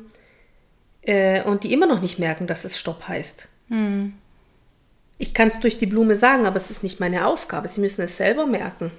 äh, 1.02 1.42
und 1.42 1.64
die 1.64 1.72
immer 1.72 1.86
noch 1.86 2.00
nicht 2.00 2.18
merken, 2.18 2.46
dass 2.46 2.64
es 2.64 2.78
Stopp 2.78 3.08
heißt. 3.08 3.48
Mhm. 3.68 4.14
Ich 5.18 5.34
kann 5.34 5.48
es 5.48 5.60
durch 5.60 5.78
die 5.78 5.86
Blume 5.86 6.16
sagen, 6.16 6.46
aber 6.46 6.56
es 6.56 6.70
ist 6.70 6.82
nicht 6.82 7.00
meine 7.00 7.26
Aufgabe. 7.26 7.68
Sie 7.68 7.80
müssen 7.80 8.02
es 8.02 8.16
selber 8.16 8.46
merken. 8.46 8.90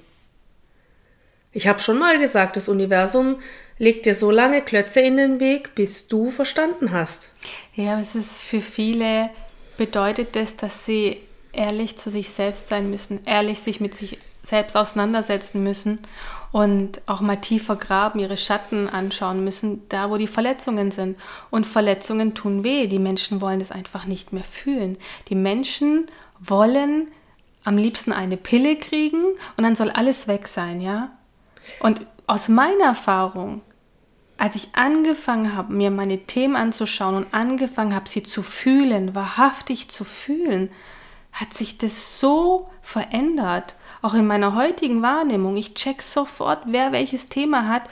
Ich 1.51 1.67
habe 1.67 1.81
schon 1.81 2.00
mal 2.00 2.17
gesagt, 2.20 2.55
das 2.55 2.70
Universum 2.70 3.39
legt 3.77 4.05
dir 4.05 4.13
so 4.13 4.31
lange 4.31 4.62
Klötze 4.62 5.01
in 5.01 5.17
den 5.17 5.39
Weg, 5.39 5.75
bis 5.75 6.08
du 6.08 6.31
verstanden 6.31 6.91
hast. 6.91 7.29
Ja, 7.75 8.00
es 8.00 8.15
ist 8.15 8.43
für 8.43 8.62
viele 8.62 9.31
bedeutet 9.77 10.36
das, 10.36 10.55
dass 10.55 10.86
sie 10.86 11.17
ehrlich 11.51 11.98
zu 11.98 12.10
sich 12.12 12.29
selbst 12.29 12.70
sein 12.70 12.89
müssen, 12.89 13.20
ehrlich 13.25 13.60
sich 13.60 13.79
mit 13.81 13.96
sich 13.96 14.20
selbst 14.43 14.75
auseinandersetzen 14.75 15.63
müssen 15.63 16.00
und 16.51 17.01
auch 17.05 17.21
mal 17.21 17.38
tiefer 17.38 17.75
graben, 17.75 18.19
ihre 18.19 18.38
Schatten 18.38 18.89
anschauen 18.89 19.43
müssen, 19.43 19.88
da 19.89 20.10
wo 20.10 20.17
die 20.17 20.27
Verletzungen 20.27 20.91
sind. 20.91 21.17
Und 21.50 21.65
Verletzungen 21.65 22.33
tun 22.33 22.63
weh. 22.63 22.88
Die 22.88 23.00
Menschen 23.00 23.39
wollen 23.41 23.62
es 23.62 23.71
einfach 23.71 24.05
nicht 24.05 24.33
mehr 24.33 24.43
fühlen. 24.43 24.98
Die 25.29 25.36
Menschen 25.36 26.07
wollen 26.39 27.10
am 27.63 27.77
liebsten 27.77 28.12
eine 28.12 28.38
Pille 28.38 28.75
kriegen 28.75 29.24
und 29.55 29.63
dann 29.63 29.75
soll 29.75 29.91
alles 29.91 30.27
weg 30.27 30.48
sein, 30.48 30.81
ja? 30.81 31.12
Und 31.79 32.05
aus 32.25 32.50
meiner 32.50 32.86
Erfahrung, 32.86 33.62
als 34.38 34.55
ich 34.55 34.69
angefangen 34.74 35.55
habe, 35.55 35.71
mir 35.71 35.91
meine 35.91 36.17
Themen 36.25 36.55
anzuschauen 36.55 37.15
und 37.15 37.33
angefangen 37.33 37.93
habe, 37.93 38.10
sie 38.10 38.24
zu 38.24 38.41
fühlen, 38.41 39.13
wahrhaftig 39.13 39.89
zu 39.89 40.03
fühlen, 40.03 40.71
hat 41.31 41.53
sich 41.53 41.77
das 41.77 42.19
so 42.19 42.69
verändert. 42.81 43.75
Auch 44.01 44.13
in 44.13 44.25
meiner 44.25 44.55
heutigen 44.55 45.01
Wahrnehmung. 45.01 45.58
Ich 45.58 45.74
check 45.75 46.01
sofort, 46.01 46.63
wer 46.65 46.91
welches 46.91 47.27
Thema 47.27 47.67
hat, 47.67 47.84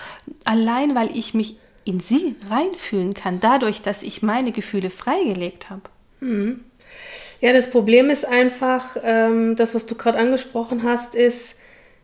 allein 0.44 0.96
weil 0.96 1.16
ich 1.16 1.34
mich 1.34 1.58
in 1.86 2.00
sie 2.00 2.36
reinfühlen 2.50 3.13
kann, 3.13 3.39
dadurch, 3.39 3.82
dass 3.82 4.04
ich 4.04 4.22
meine 4.22 4.51
Gefühle 4.51 4.89
freigelegt 4.89 5.70
habe. 5.70 5.84
Mhm. 6.20 6.62
Ja, 7.42 7.54
das 7.54 7.70
Problem 7.70 8.10
ist 8.10 8.28
einfach, 8.28 8.98
ähm, 9.04 9.56
das, 9.56 9.74
was 9.74 9.86
du 9.86 9.96
gerade 9.96 10.18
angesprochen 10.18 10.84
hast, 10.84 11.16
ist, 11.16 11.58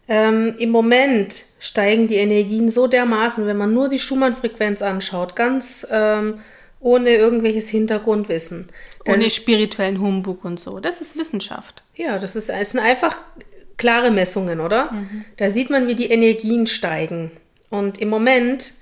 ähm, 0.07 0.55
im 0.59 0.69
Moment 0.69 1.45
steigen 1.59 2.07
die 2.07 2.15
Energien 2.15 2.71
so 2.71 2.87
dermaßen, 2.87 3.47
wenn 3.47 3.57
man 3.57 3.73
nur 3.73 3.89
die 3.89 3.99
Schumann-Frequenz 3.99 4.81
anschaut, 4.81 5.35
ganz 5.35 5.85
ähm, 5.89 6.41
ohne 6.79 7.09
irgendwelches 7.09 7.69
Hintergrundwissen. 7.69 8.67
Das 9.03 9.17
ohne 9.17 9.29
spirituellen 9.29 9.99
Humbug 9.99 10.45
und 10.45 10.59
so. 10.59 10.79
Das 10.79 11.01
ist 11.01 11.17
Wissenschaft. 11.17 11.83
Ja, 11.95 12.19
das, 12.19 12.35
ist, 12.35 12.49
das 12.49 12.71
sind 12.71 12.79
einfach 12.79 13.17
klare 13.77 14.11
Messungen, 14.11 14.59
oder? 14.59 14.91
Mhm. 14.91 15.25
Da 15.37 15.49
sieht 15.49 15.69
man, 15.69 15.87
wie 15.87 15.95
die 15.95 16.09
Energien 16.09 16.67
steigen. 16.67 17.31
Und 17.69 17.97
im 17.97 18.09
Moment 18.09 18.73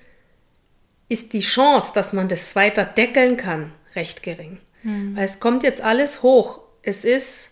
ist 1.10 1.34
die 1.34 1.40
Chance, 1.40 1.92
dass 1.94 2.14
man 2.14 2.28
das 2.28 2.56
weiter 2.56 2.86
deckeln 2.86 3.38
kann, 3.38 3.72
recht 3.96 4.24
gering. 4.24 4.60
Mhm. 4.84 5.16
Weil 5.16 5.26
es 5.26 5.40
kommt 5.40 5.64
jetzt 5.64 5.82
alles 5.82 6.24
hoch. 6.24 6.62
Es 6.82 7.06
ist, 7.06 7.50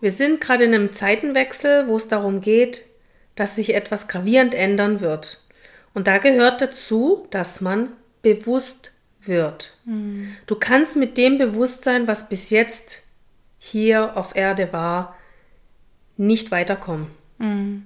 wir 0.00 0.10
sind 0.10 0.40
gerade 0.40 0.64
in 0.64 0.74
einem 0.74 0.92
Zeitenwechsel, 0.92 1.88
wo 1.88 1.96
es 1.96 2.08
darum 2.08 2.40
geht, 2.40 2.82
dass 3.34 3.56
sich 3.56 3.74
etwas 3.74 4.08
gravierend 4.08 4.54
ändern 4.54 5.00
wird. 5.00 5.42
Und 5.92 6.06
da 6.06 6.18
gehört 6.18 6.60
dazu, 6.60 7.26
dass 7.30 7.60
man 7.60 7.92
bewusst 8.22 8.92
wird. 9.20 9.76
Mhm. 9.84 10.36
Du 10.46 10.56
kannst 10.56 10.96
mit 10.96 11.16
dem 11.18 11.38
Bewusstsein, 11.38 12.06
was 12.06 12.28
bis 12.28 12.50
jetzt 12.50 13.02
hier 13.58 14.16
auf 14.16 14.36
Erde 14.36 14.72
war, 14.72 15.16
nicht 16.16 16.50
weiterkommen. 16.50 17.08
Mhm. 17.38 17.84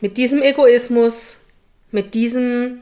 Mit 0.00 0.16
diesem 0.16 0.42
Egoismus, 0.42 1.36
mit 1.90 2.14
diesem, 2.14 2.80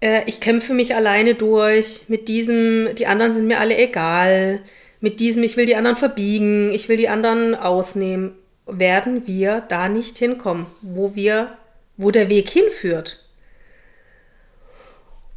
äh, 0.00 0.22
ich 0.26 0.40
kämpfe 0.40 0.74
mich 0.74 0.94
alleine 0.94 1.34
durch, 1.34 2.04
mit 2.08 2.28
diesem, 2.28 2.94
die 2.94 3.06
anderen 3.06 3.32
sind 3.32 3.46
mir 3.46 3.58
alle 3.58 3.76
egal, 3.76 4.60
mit 5.00 5.20
diesem, 5.20 5.42
ich 5.42 5.56
will 5.56 5.66
die 5.66 5.76
anderen 5.76 5.96
verbiegen, 5.96 6.70
ich 6.72 6.88
will 6.88 6.96
die 6.96 7.08
anderen 7.08 7.54
ausnehmen, 7.54 8.32
werden 8.66 9.26
wir 9.26 9.62
da 9.68 9.88
nicht 9.88 10.18
hinkommen, 10.18 10.66
wo 10.82 11.14
wir, 11.16 11.56
wo 11.96 12.10
der 12.10 12.28
Weg 12.28 12.48
hinführt. 12.50 13.24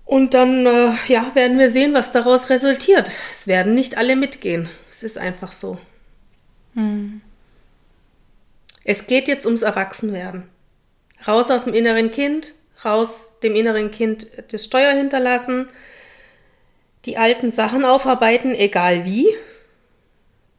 Und 0.05 0.33
dann, 0.33 0.65
äh, 0.65 0.91
ja, 1.07 1.31
werden 1.33 1.57
wir 1.57 1.69
sehen, 1.69 1.93
was 1.93 2.12
daraus 2.12 2.50
resultiert. 2.50 3.12
Es 3.31 3.48
werden 3.48 3.74
nicht 3.74 3.98
alle 3.98 4.15
mitgehen. 4.15 4.69
Es 4.91 5.01
ist 5.01 5.17
einfach 5.17 5.53
so. 5.53 5.77
Hm. 6.75 7.22
Es 8.83 9.07
geht 9.07 9.27
jetzt 9.27 9.45
ums 9.45 9.61
Erwachsenwerden. 9.61 10.43
Raus 11.27 11.49
aus 11.49 11.65
dem 11.65 11.73
inneren 11.73 12.11
Kind, 12.11 12.53
raus 12.83 13.29
dem 13.43 13.55
inneren 13.55 13.91
Kind 13.91 14.27
das 14.51 14.65
Steuer 14.65 14.93
hinterlassen, 14.93 15.69
die 17.05 17.17
alten 17.17 17.51
Sachen 17.51 17.85
aufarbeiten, 17.85 18.53
egal 18.55 19.05
wie. 19.05 19.27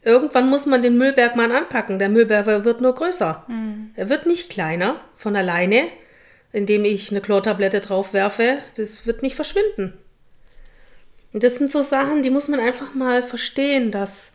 Irgendwann 0.02 0.50
muss 0.50 0.66
man 0.66 0.82
den 0.82 0.98
Müllberg 0.98 1.36
mal 1.36 1.50
anpacken. 1.50 1.98
Der 1.98 2.10
Müllberg 2.10 2.46
wird 2.46 2.80
nur 2.82 2.94
größer. 2.94 3.44
Mhm. 3.48 3.92
Er 3.94 4.10
wird 4.10 4.26
nicht 4.26 4.50
kleiner 4.50 5.00
von 5.16 5.34
alleine, 5.34 5.84
indem 6.52 6.84
ich 6.84 7.10
eine 7.10 7.22
Chlortablette 7.22 7.80
drauf 7.80 8.12
werfe. 8.12 8.58
Das 8.76 9.06
wird 9.06 9.22
nicht 9.22 9.34
verschwinden. 9.34 9.94
Und 11.32 11.42
das 11.42 11.56
sind 11.56 11.70
so 11.70 11.82
Sachen, 11.82 12.22
die 12.22 12.30
muss 12.30 12.48
man 12.48 12.60
einfach 12.60 12.94
mal 12.94 13.22
verstehen, 13.22 13.90
dass 13.90 14.33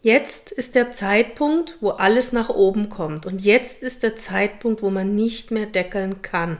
Jetzt 0.00 0.52
ist 0.52 0.74
der 0.76 0.92
Zeitpunkt, 0.92 1.76
wo 1.80 1.90
alles 1.90 2.32
nach 2.32 2.48
oben 2.48 2.88
kommt. 2.88 3.26
Und 3.26 3.40
jetzt 3.40 3.82
ist 3.82 4.02
der 4.02 4.16
Zeitpunkt, 4.16 4.82
wo 4.82 4.90
man 4.90 5.14
nicht 5.14 5.50
mehr 5.50 5.66
deckeln 5.66 6.22
kann. 6.22 6.58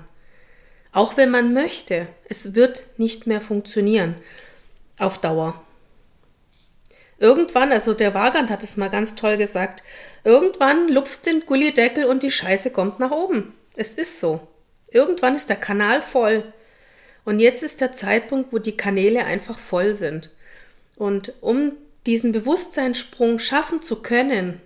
Auch 0.92 1.16
wenn 1.16 1.30
man 1.30 1.52
möchte, 1.54 2.08
es 2.28 2.54
wird 2.54 2.82
nicht 2.96 3.26
mehr 3.26 3.40
funktionieren. 3.40 4.16
Auf 4.98 5.18
Dauer. 5.20 5.62
Irgendwann, 7.18 7.72
also 7.72 7.94
der 7.94 8.14
Wagand 8.14 8.50
hat 8.50 8.64
es 8.64 8.76
mal 8.76 8.90
ganz 8.90 9.14
toll 9.14 9.36
gesagt, 9.36 9.82
irgendwann 10.24 10.88
lupft 10.88 11.26
den 11.26 11.46
Gullideckel 11.46 12.04
und 12.04 12.22
die 12.22 12.30
Scheiße 12.30 12.70
kommt 12.70 12.98
nach 12.98 13.10
oben. 13.10 13.54
Es 13.76 13.90
ist 13.90 14.18
so. 14.18 14.40
Irgendwann 14.88 15.36
ist 15.36 15.50
der 15.50 15.56
Kanal 15.56 16.02
voll. 16.02 16.52
Und 17.24 17.40
jetzt 17.40 17.62
ist 17.62 17.80
der 17.80 17.92
Zeitpunkt, 17.92 18.52
wo 18.52 18.58
die 18.58 18.76
Kanäle 18.76 19.24
einfach 19.24 19.58
voll 19.58 19.94
sind. 19.94 20.30
Und 20.96 21.34
um 21.40 21.72
diesen 22.08 22.32
Bewusstseinssprung 22.32 23.38
schaffen 23.38 23.82
zu 23.82 23.96
können, 23.96 24.62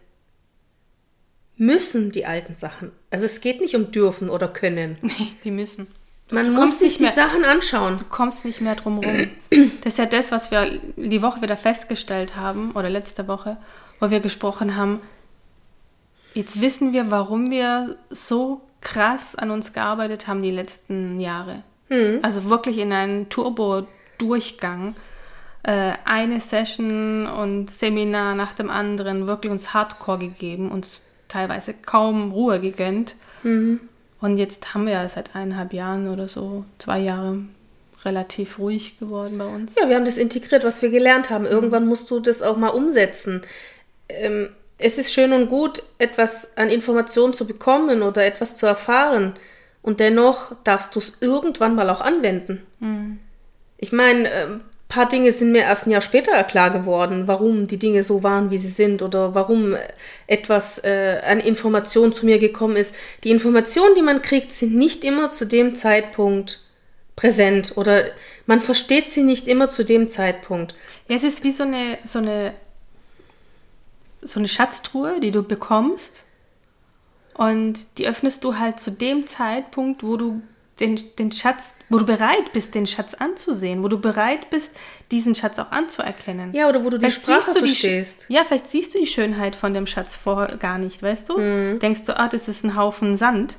müssen 1.57 2.13
die 2.13 2.25
alten 2.25 2.55
Sachen. 2.55 2.93
Also 3.11 3.27
es 3.27 3.41
geht 3.41 3.61
nicht 3.61 3.75
um 3.75 3.91
dürfen 3.91 4.31
oder 4.31 4.47
können. 4.47 4.97
Nee, 5.03 5.29
die 5.45 5.51
müssen. 5.51 5.89
Man 6.31 6.53
muss 6.53 6.79
sich 6.79 6.97
die 6.97 7.03
mehr, 7.03 7.13
Sachen 7.13 7.45
anschauen. 7.45 7.99
Du 7.99 8.05
kommst 8.05 8.45
nicht 8.45 8.61
mehr 8.61 8.77
drum 8.77 8.99
rum. 9.01 9.29
Das 9.83 9.95
ist 9.95 9.99
ja 9.99 10.07
das, 10.07 10.31
was 10.31 10.53
wir 10.53 10.81
die 10.97 11.21
Woche 11.21 11.43
wieder 11.43 11.57
festgestellt 11.57 12.37
haben, 12.37 12.71
oder 12.73 12.89
letzte 12.89 13.27
Woche, 13.27 13.57
wo 13.99 14.09
wir 14.09 14.21
gesprochen 14.21 14.77
haben. 14.77 15.01
Jetzt 16.35 16.61
wissen 16.61 16.93
wir, 16.93 17.11
warum 17.11 17.51
wir 17.51 17.97
so 18.09 18.61
krass 18.81 19.35
an 19.35 19.51
uns 19.51 19.73
gearbeitet 19.73 20.29
haben 20.29 20.43
die 20.43 20.53
letzten 20.53 21.21
Jahre. 21.21 21.65
Mhm. 21.89 22.21
Also 22.23 22.45
wirklich 22.49 22.79
in 22.79 22.93
einen 22.93 23.29
Turbo-Durchgang. 23.29 24.95
Äh, 25.65 25.93
eine 26.05 26.41
Session 26.41 27.27
und 27.27 27.71
Seminar 27.71 28.35
nach 28.35 28.55
dem 28.55 28.71
anderen, 28.71 29.29
wirklich 29.29 29.53
uns 29.53 29.73
Hardcore 29.73 30.19
gegeben, 30.19 30.73
uns 30.73 31.03
teilweise 31.29 31.73
kaum 31.73 32.33
Ruhe 32.33 32.61
gegönnt. 32.61 33.15
Mhm. 33.43 33.81
Und 34.21 34.39
jetzt 34.39 34.75
haben 34.75 34.87
wir 34.87 34.95
ja 34.95 35.09
seit 35.09 35.35
eineinhalb 35.35 35.73
Jahren 35.73 36.09
oder 36.09 36.29
so, 36.29 36.65
zwei 36.79 37.01
Jahre, 37.01 37.39
relativ 38.05 38.59
ruhig 38.59 38.99
geworden 38.99 39.39
bei 39.39 39.47
uns. 39.47 39.77
Ja, 39.77 39.89
wir 39.89 39.95
haben 39.95 40.05
das 40.05 40.17
integriert, 40.17 40.65
was 40.65 40.83
wir 40.83 40.91
gelernt 40.91 41.31
haben. 41.31 41.47
Irgendwann 41.47 41.87
musst 41.87 42.11
du 42.11 42.19
das 42.19 42.43
auch 42.43 42.57
mal 42.57 42.69
umsetzen. 42.69 43.43
Ähm, 44.09 44.49
es 44.79 44.99
ist 44.99 45.13
schön 45.13 45.33
und 45.33 45.49
gut, 45.49 45.85
etwas 45.99 46.57
an 46.57 46.69
Informationen 46.69 47.35
zu 47.35 47.47
bekommen 47.47 48.03
oder 48.03 48.25
etwas 48.25 48.57
zu 48.57 48.67
erfahren. 48.67 49.35
Und 49.83 50.01
dennoch 50.01 50.57
darfst 50.65 50.95
du 50.95 50.99
es 50.99 51.19
irgendwann 51.21 51.77
mal 51.77 51.89
auch 51.91 52.01
anwenden. 52.01 52.63
Mhm. 52.81 53.21
Ich 53.77 53.93
meine, 53.93 54.29
ein 54.29 54.51
ähm, 54.51 54.61
paar 54.93 55.09
Dinge 55.09 55.33
sind 55.33 55.53
mir 55.53 55.63
erst 55.63 55.87
ein 55.87 55.91
Jahr 55.91 56.03
später 56.03 56.45
klar 56.45 56.71
geworden, 56.71 57.27
warum 57.27 57.67
die 57.67 57.79
Dinge 57.79 58.03
so 58.03 58.23
waren, 58.23 58.51
wie 58.51 58.59
sie 58.59 58.69
sind 58.69 59.01
oder 59.01 59.35
warum 59.35 59.75
etwas 60.27 60.85
äh, 60.85 61.19
an 61.25 61.41
Informationen 61.41 62.13
zu 62.13 62.27
mir 62.27 62.39
gekommen 62.39 62.77
ist. 62.77 62.95
Die 63.25 63.31
Informationen, 63.31 63.95
die 63.95 64.03
man 64.03 64.21
kriegt, 64.21 64.53
sind 64.53 64.75
nicht 64.75 65.03
immer 65.03 65.31
zu 65.31 65.47
dem 65.47 65.77
Zeitpunkt 65.77 66.61
präsent 67.17 67.73
oder 67.77 68.05
man 68.47 68.61
versteht 68.61 69.11
sie 69.11 69.23
nicht 69.23 69.49
immer 69.49 69.71
zu 69.71 69.83
dem 69.83 70.11
Zeitpunkt. 70.11 70.75
Ja, 71.09 71.17
es 71.17 71.25
ist 71.25 71.43
wie 71.43 71.53
so 71.53 71.63
eine, 71.63 71.97
so 72.05 72.19
eine, 72.19 72.53
so 74.21 74.41
eine 74.41 74.49
Schatztruhe, 74.49 75.21
die 75.21 75.31
du 75.31 75.43
bekommst 75.43 76.23
und 77.33 77.79
die 77.97 78.07
öffnest 78.07 78.45
du 78.45 78.59
halt 78.59 78.79
zu 78.79 78.91
dem 78.91 79.27
Zeitpunkt, 79.27 80.03
wo 80.03 80.19
du 80.19 80.43
den, 80.81 81.01
den 81.19 81.33
Schatz, 81.33 81.73
wo 81.93 81.99
du 81.99 82.07
bereit 82.07 82.53
bist, 82.53 82.75
den 82.75 82.87
Schatz 82.87 83.15
anzusehen, 83.15 83.83
wo 83.83 83.89
du 83.89 83.99
bereit 83.99 84.51
bist, 84.51 84.73
diesen 85.11 85.35
Schatz 85.35 85.59
auch 85.59 85.71
anzuerkennen. 85.71 86.55
Ja, 86.55 86.69
oder 86.69 86.85
wo 86.85 86.91
du 86.91 86.99
vielleicht 86.99 87.19
die 87.19 87.21
Sprache 87.21 87.53
du 87.53 87.59
verstehst. 87.61 88.27
Die, 88.29 88.35
ja, 88.35 88.45
vielleicht 88.45 88.69
siehst 88.69 88.95
du 88.95 88.99
die 88.99 89.07
Schönheit 89.07 89.55
von 89.55 89.75
dem 89.75 89.87
Schatz 89.87 90.17
vorher 90.17 90.57
gar 90.57 90.79
nicht, 90.79 91.03
weißt 91.03 91.29
du? 91.29 91.39
Mhm. 91.39 91.79
Denkst 91.79 92.05
du, 92.05 92.19
ah, 92.19 92.29
das 92.29 92.49
ist 92.49 92.65
ein 92.65 92.77
Haufen 92.77 93.17
Sand. 93.17 93.59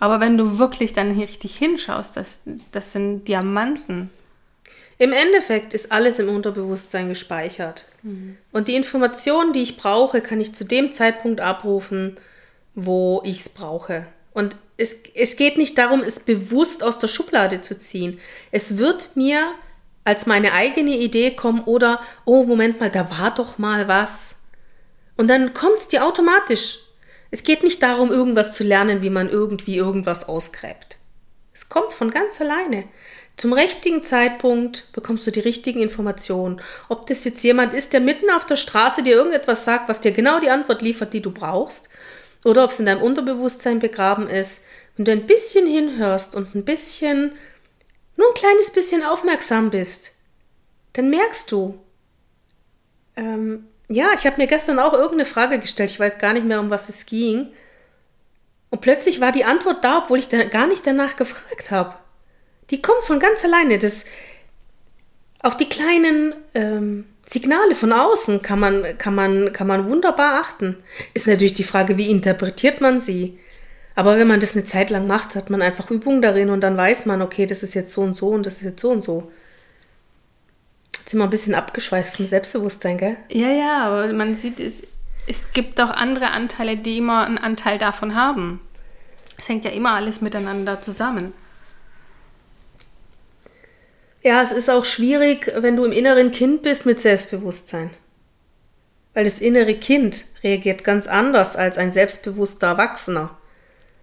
Aber 0.00 0.20
wenn 0.20 0.38
du 0.38 0.58
wirklich 0.58 0.92
dann 0.92 1.12
hier 1.12 1.26
richtig 1.26 1.56
hinschaust, 1.56 2.16
das, 2.16 2.38
das 2.72 2.92
sind 2.92 3.24
Diamanten. 3.26 4.10
Im 4.96 5.12
Endeffekt 5.12 5.74
ist 5.74 5.92
alles 5.92 6.18
im 6.18 6.28
Unterbewusstsein 6.28 7.08
gespeichert. 7.08 7.86
Mhm. 8.02 8.36
Und 8.52 8.68
die 8.68 8.74
Informationen, 8.76 9.52
die 9.52 9.62
ich 9.62 9.76
brauche, 9.76 10.20
kann 10.20 10.40
ich 10.40 10.54
zu 10.54 10.64
dem 10.64 10.92
Zeitpunkt 10.92 11.40
abrufen, 11.40 12.16
wo 12.74 13.22
ich 13.24 13.40
es 13.40 13.48
brauche. 13.48 14.06
Und 14.32 14.56
es, 14.78 14.96
es 15.14 15.36
geht 15.36 15.58
nicht 15.58 15.76
darum, 15.76 16.02
es 16.02 16.20
bewusst 16.20 16.82
aus 16.82 16.98
der 16.98 17.08
Schublade 17.08 17.60
zu 17.60 17.78
ziehen. 17.78 18.20
Es 18.52 18.78
wird 18.78 19.16
mir 19.16 19.50
als 20.04 20.24
meine 20.24 20.52
eigene 20.52 20.96
Idee 20.96 21.32
kommen 21.32 21.62
oder, 21.64 22.00
oh, 22.24 22.44
Moment 22.44 22.80
mal, 22.80 22.88
da 22.88 23.10
war 23.10 23.34
doch 23.34 23.58
mal 23.58 23.88
was. 23.88 24.36
Und 25.16 25.28
dann 25.28 25.52
kommt 25.52 25.78
es 25.78 25.88
dir 25.88 26.06
automatisch. 26.06 26.78
Es 27.30 27.42
geht 27.42 27.62
nicht 27.62 27.82
darum, 27.82 28.10
irgendwas 28.10 28.54
zu 28.54 28.64
lernen, 28.64 29.02
wie 29.02 29.10
man 29.10 29.28
irgendwie 29.28 29.76
irgendwas 29.76 30.28
ausgräbt. 30.28 30.96
Es 31.52 31.68
kommt 31.68 31.92
von 31.92 32.10
ganz 32.10 32.40
alleine. 32.40 32.84
Zum 33.36 33.52
richtigen 33.52 34.04
Zeitpunkt 34.04 34.90
bekommst 34.92 35.26
du 35.26 35.32
die 35.32 35.40
richtigen 35.40 35.80
Informationen. 35.80 36.60
Ob 36.88 37.06
das 37.06 37.24
jetzt 37.24 37.42
jemand 37.42 37.74
ist, 37.74 37.92
der 37.92 38.00
mitten 38.00 38.30
auf 38.30 38.46
der 38.46 38.56
Straße 38.56 39.02
dir 39.02 39.16
irgendetwas 39.16 39.64
sagt, 39.64 39.88
was 39.88 40.00
dir 40.00 40.12
genau 40.12 40.40
die 40.40 40.50
Antwort 40.50 40.82
liefert, 40.82 41.12
die 41.12 41.20
du 41.20 41.32
brauchst, 41.32 41.88
oder 42.44 42.64
ob 42.64 42.70
es 42.70 42.80
in 42.80 42.86
deinem 42.86 43.02
Unterbewusstsein 43.02 43.80
begraben 43.80 44.28
ist, 44.28 44.62
wenn 44.98 45.04
du 45.04 45.12
ein 45.12 45.26
bisschen 45.26 45.66
hinhörst 45.66 46.34
und 46.34 46.54
ein 46.54 46.64
bisschen, 46.64 47.32
nur 48.16 48.28
ein 48.28 48.34
kleines 48.34 48.72
bisschen 48.72 49.04
aufmerksam 49.04 49.70
bist, 49.70 50.16
dann 50.94 51.08
merkst 51.08 51.50
du, 51.52 51.78
ähm, 53.16 53.68
ja, 53.88 54.10
ich 54.14 54.26
habe 54.26 54.38
mir 54.38 54.48
gestern 54.48 54.80
auch 54.80 54.92
irgendeine 54.92 55.24
Frage 55.24 55.60
gestellt, 55.60 55.90
ich 55.90 56.00
weiß 56.00 56.18
gar 56.18 56.32
nicht 56.32 56.44
mehr, 56.44 56.60
um 56.60 56.70
was 56.70 56.88
es 56.88 57.06
ging. 57.06 57.46
Und 58.70 58.80
plötzlich 58.80 59.20
war 59.20 59.30
die 59.30 59.44
Antwort 59.44 59.84
da, 59.84 59.98
obwohl 59.98 60.18
ich 60.18 60.28
da 60.28 60.44
gar 60.44 60.66
nicht 60.66 60.86
danach 60.86 61.16
gefragt 61.16 61.70
habe. 61.70 61.94
Die 62.70 62.82
kommt 62.82 63.04
von 63.04 63.20
ganz 63.20 63.44
alleine. 63.44 63.78
Das, 63.78 64.04
auf 65.40 65.56
die 65.56 65.68
kleinen 65.68 66.34
ähm, 66.54 67.06
Signale 67.26 67.76
von 67.76 67.92
außen 67.92 68.42
kann 68.42 68.58
man, 68.58 68.98
kann, 68.98 69.14
man, 69.14 69.52
kann 69.52 69.68
man 69.68 69.88
wunderbar 69.88 70.40
achten. 70.40 70.76
Ist 71.14 71.28
natürlich 71.28 71.54
die 71.54 71.64
Frage, 71.64 71.96
wie 71.96 72.10
interpretiert 72.10 72.80
man 72.80 73.00
sie? 73.00 73.38
Aber 73.98 74.16
wenn 74.16 74.28
man 74.28 74.38
das 74.38 74.52
eine 74.54 74.62
Zeit 74.62 74.90
lang 74.90 75.08
macht, 75.08 75.34
hat 75.34 75.50
man 75.50 75.60
einfach 75.60 75.90
Übung 75.90 76.22
darin 76.22 76.50
und 76.50 76.60
dann 76.60 76.76
weiß 76.76 77.06
man, 77.06 77.20
okay, 77.20 77.46
das 77.46 77.64
ist 77.64 77.74
jetzt 77.74 77.92
so 77.92 78.02
und 78.02 78.16
so 78.16 78.28
und 78.28 78.46
das 78.46 78.58
ist 78.58 78.62
jetzt 78.62 78.80
so 78.80 78.90
und 78.90 79.02
so. 79.02 79.28
Jetzt 80.96 81.10
sind 81.10 81.18
wir 81.18 81.24
ein 81.24 81.30
bisschen 81.30 81.56
abgeschweißt 81.56 82.14
vom 82.14 82.24
Selbstbewusstsein, 82.24 82.96
gell? 82.96 83.16
Ja, 83.28 83.48
ja, 83.48 83.78
aber 83.88 84.12
man 84.12 84.36
sieht, 84.36 84.60
es, 84.60 84.82
es 85.26 85.50
gibt 85.50 85.80
auch 85.80 85.90
andere 85.90 86.30
Anteile, 86.30 86.76
die 86.76 86.98
immer 86.98 87.26
einen 87.26 87.38
Anteil 87.38 87.76
davon 87.76 88.14
haben. 88.14 88.60
Es 89.36 89.48
hängt 89.48 89.64
ja 89.64 89.72
immer 89.72 89.94
alles 89.94 90.20
miteinander 90.20 90.80
zusammen. 90.80 91.32
Ja, 94.22 94.40
es 94.44 94.52
ist 94.52 94.70
auch 94.70 94.84
schwierig, 94.84 95.50
wenn 95.56 95.74
du 95.74 95.84
im 95.84 95.90
inneren 95.90 96.30
Kind 96.30 96.62
bist 96.62 96.86
mit 96.86 97.00
Selbstbewusstsein. 97.02 97.90
Weil 99.12 99.24
das 99.24 99.40
innere 99.40 99.74
Kind 99.74 100.26
reagiert 100.44 100.84
ganz 100.84 101.08
anders 101.08 101.56
als 101.56 101.78
ein 101.78 101.92
selbstbewusster 101.92 102.68
Erwachsener. 102.68 103.36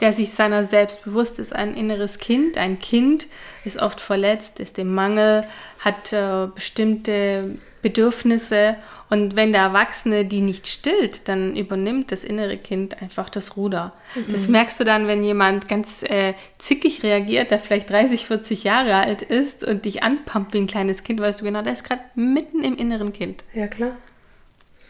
Der 0.01 0.11
sich 0.11 0.33
seiner 0.33 0.65
selbst 0.65 1.03
bewusst 1.05 1.39
ist, 1.39 1.55
ein 1.55 1.73
inneres 1.73 2.19
Kind. 2.19 2.57
Ein 2.57 2.79
Kind 2.79 3.27
ist 3.63 3.81
oft 3.81 4.01
verletzt, 4.01 4.59
ist 4.59 4.77
im 4.77 4.93
Mangel, 4.93 5.45
hat 5.79 6.11
äh, 6.11 6.47
bestimmte 6.53 7.57
Bedürfnisse 7.81 8.77
und 9.09 9.35
wenn 9.35 9.51
der 9.51 9.61
Erwachsene 9.61 10.25
die 10.25 10.41
nicht 10.41 10.65
stillt, 10.65 11.27
dann 11.27 11.55
übernimmt 11.55 12.11
das 12.11 12.23
innere 12.23 12.57
Kind 12.57 13.01
einfach 13.01 13.29
das 13.29 13.55
Ruder. 13.55 13.93
Mhm. 14.15 14.31
Das 14.31 14.47
merkst 14.47 14.79
du 14.79 14.83
dann, 14.83 15.07
wenn 15.07 15.23
jemand 15.23 15.67
ganz 15.67 16.01
äh, 16.01 16.33
zickig 16.57 17.03
reagiert, 17.03 17.51
der 17.51 17.59
vielleicht 17.59 17.89
30, 17.91 18.25
40 18.25 18.63
Jahre 18.63 18.95
alt 18.95 19.21
ist 19.21 19.63
und 19.63 19.85
dich 19.85 20.01
anpumpt 20.01 20.53
wie 20.53 20.57
ein 20.57 20.67
kleines 20.67 21.03
Kind, 21.03 21.21
weißt 21.21 21.41
du 21.41 21.45
genau, 21.45 21.61
der 21.61 21.73
ist 21.73 21.83
gerade 21.83 22.01
mitten 22.15 22.63
im 22.63 22.75
inneren 22.75 23.13
Kind. 23.13 23.43
Ja, 23.53 23.67
klar. 23.67 23.95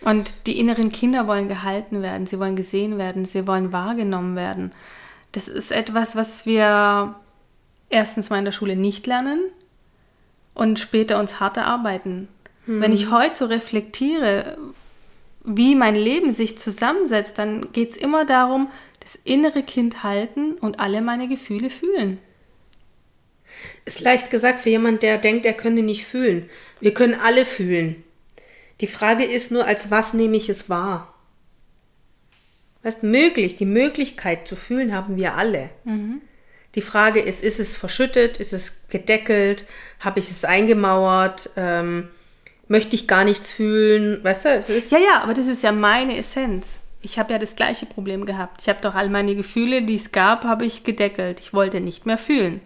Und 0.02 0.34
die 0.46 0.60
inneren 0.60 0.92
Kinder 0.92 1.28
wollen 1.28 1.48
gehalten 1.48 2.02
werden, 2.02 2.28
sie 2.28 2.40
wollen 2.40 2.56
gesehen 2.56 2.98
werden, 2.98 3.26
sie 3.26 3.48
wollen 3.48 3.72
wahrgenommen 3.72 4.36
werden. 4.36 4.72
Das 5.32 5.48
ist 5.48 5.72
etwas, 5.72 6.16
was 6.16 6.46
wir 6.46 7.16
erstens 7.90 8.30
mal 8.30 8.40
in 8.40 8.46
der 8.46 8.52
Schule 8.52 8.76
nicht 8.76 9.08
lernen 9.08 9.40
und 10.54 10.80
später 10.80 11.20
uns 11.20 11.40
hart 11.40 11.58
erarbeiten. 11.58 12.28
Hm. 12.66 12.82
Wenn 12.82 12.94
ich 12.94 13.12
heute 13.12 13.36
so 13.36 13.46
reflektiere, 13.46 14.58
wie 15.44 15.76
mein 15.76 15.96
Leben 15.96 16.34
sich 16.34 16.58
zusammensetzt, 16.58 17.38
dann 17.38 17.72
geht 17.74 17.92
es 17.92 17.98
immer 17.98 18.26
darum, 18.26 18.72
das 19.00 19.20
innere 19.24 19.62
Kind 19.62 20.04
halten 20.04 20.54
und 20.54 20.80
alle 20.80 21.02
meine 21.02 21.28
Gefühle 21.28 21.70
fühlen. 21.70 22.18
Ist 23.86 24.02
leicht 24.02 24.32
gesagt 24.32 24.60
für 24.60 24.70
jemand, 24.70 25.04
der 25.04 25.18
denkt, 25.18 25.46
er 25.46 25.54
könne 25.54 25.84
nicht 25.84 26.06
fühlen. 26.06 26.50
Wir 26.80 26.94
können 26.94 27.14
alle 27.14 27.46
fühlen. 27.46 28.04
Die 28.82 28.88
Frage 28.88 29.24
ist 29.24 29.52
nur, 29.52 29.66
als 29.66 29.90
was 29.92 30.14
nehme 30.14 30.38
ich 30.38 30.50
es 30.50 30.70
wahr? 30.70 31.14
Weißt, 32.84 33.04
möglich, 33.04 33.56
die 33.56 33.66
Möglichkeit 33.66 34.48
zu 34.48 34.56
fühlen 34.56 34.94
haben 34.94 35.16
wir 35.16 35.36
alle. 35.36 35.70
Mhm. 35.86 36.22
Die 36.76 36.82
Frage 36.82 37.22
ist, 37.22 37.44
ist 37.44 37.60
es 37.60 37.78
verschüttet? 37.78 38.38
Ist 38.38 38.54
es 38.54 38.88
gedeckelt? 38.90 39.66
Habe 40.00 40.20
ich 40.20 40.30
es 40.30 40.44
eingemauert? 40.44 41.50
Ähm, 41.56 42.10
möchte 42.68 42.96
ich 42.96 43.08
gar 43.08 43.24
nichts 43.24 43.52
fühlen, 43.52 44.24
weißt 44.24 44.46
du? 44.46 44.50
Es 44.50 44.70
ist 44.70 44.92
ja, 44.92 45.00
ja, 45.00 45.22
aber 45.22 45.34
das 45.34 45.48
ist 45.48 45.64
ja 45.64 45.72
meine 45.72 46.18
Essenz. 46.18 46.80
Ich 47.02 47.18
habe 47.18 47.34
ja 47.34 47.40
das 47.40 47.56
gleiche 47.56 47.86
Problem 47.86 48.26
gehabt. 48.26 48.62
Ich 48.62 48.70
habe 48.70 48.80
doch 48.82 48.96
all 48.96 49.10
meine 49.10 49.36
Gefühle, 49.36 49.84
die 49.84 49.96
es 49.96 50.12
gab, 50.12 50.44
habe 50.44 50.66
ich 50.66 50.84
gedeckelt. 50.84 51.40
Ich 51.40 51.54
wollte 51.54 51.80
nicht 51.80 52.06
mehr 52.06 52.18
fühlen. 52.18 52.62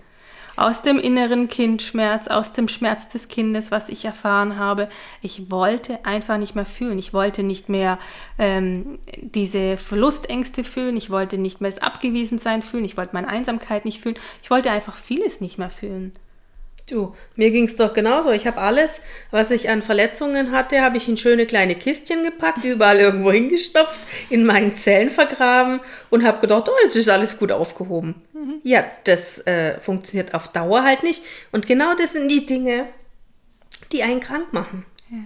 Aus 0.60 0.82
dem 0.82 1.00
inneren 1.00 1.48
Kindschmerz, 1.48 2.28
aus 2.28 2.52
dem 2.52 2.68
Schmerz 2.68 3.08
des 3.08 3.30
Kindes, 3.30 3.72
was 3.72 3.88
ich 3.88 4.04
erfahren 4.04 4.58
habe. 4.58 4.90
Ich 5.22 5.50
wollte 5.50 6.06
einfach 6.06 6.38
nicht 6.38 6.54
mehr 6.54 6.66
fühlen. 6.66 7.00
Ich 7.00 7.14
wollte 7.14 7.44
nicht 7.44 7.70
mehr 7.70 7.98
ähm, 8.38 9.00
diese 9.22 9.78
Verlustängste 9.78 10.66
fühlen. 10.66 10.98
Ich 10.98 11.10
wollte 11.10 11.38
nicht 11.38 11.62
mehr 11.62 11.72
das 11.72 11.82
Abgewiesensein 11.82 12.62
fühlen. 12.62 12.84
Ich 12.84 12.98
wollte 12.98 13.14
meine 13.14 13.30
Einsamkeit 13.30 13.86
nicht 13.86 14.02
fühlen. 14.02 14.18
Ich 14.44 14.52
wollte 14.52 14.70
einfach 14.70 14.98
vieles 14.98 15.40
nicht 15.40 15.58
mehr 15.58 15.70
fühlen. 15.70 16.12
Du, 16.90 17.16
mir 17.36 17.52
ging 17.52 17.66
es 17.66 17.76
doch 17.76 17.94
genauso. 17.94 18.32
Ich 18.32 18.48
habe 18.48 18.58
alles, 18.58 19.02
was 19.32 19.52
ich 19.52 19.70
an 19.70 19.82
Verletzungen 19.82 20.52
hatte, 20.52 20.82
habe 20.82 20.98
ich 20.98 21.08
in 21.08 21.18
schöne 21.18 21.46
kleine 21.46 21.76
Kistchen 21.76 22.24
gepackt, 22.24 22.64
überall 22.64 22.98
irgendwo 22.98 23.32
hingestopft, 23.32 24.00
in 24.30 24.46
meinen 24.46 24.74
Zellen 24.74 25.10
vergraben 25.10 25.82
und 26.10 26.24
habe 26.24 26.40
gedacht, 26.40 26.68
oh, 26.68 26.84
jetzt 26.84 26.96
ist 26.96 27.10
alles 27.10 27.38
gut 27.38 27.52
aufgehoben. 27.52 28.16
Mhm. 28.34 28.62
Ja, 28.64 28.84
das 29.04 29.46
äh, 29.46 29.80
funktioniert 29.80 30.34
auf 30.34 30.52
Dauer 30.52 30.84
halt 30.84 31.04
nicht. 31.04 31.24
Und 31.52 31.68
genau 31.68 31.94
das 31.96 32.14
sind 32.14 32.30
die 32.32 32.46
Dinge, 32.46 32.88
die 33.92 34.02
einen 34.02 34.20
krank 34.20 34.52
machen. 34.52 34.86
Ja. 35.12 35.20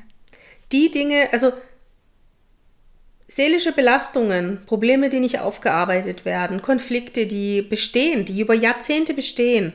Die 0.71 0.91
Dinge, 0.91 1.30
also 1.32 1.54
seelische 3.28 3.71
Belastungen, 3.71 4.65
Probleme, 4.65 5.10
die 5.10 5.19
nicht 5.19 5.39
aufgearbeitet 5.39 6.26
werden, 6.26 6.62
Konflikte, 6.62 7.26
die 7.26 7.62
bestehen, 7.62 8.26
die 8.26 8.41
über 8.41 8.54
Jahrzehnte 8.54 9.13
bestehen, 9.13 9.73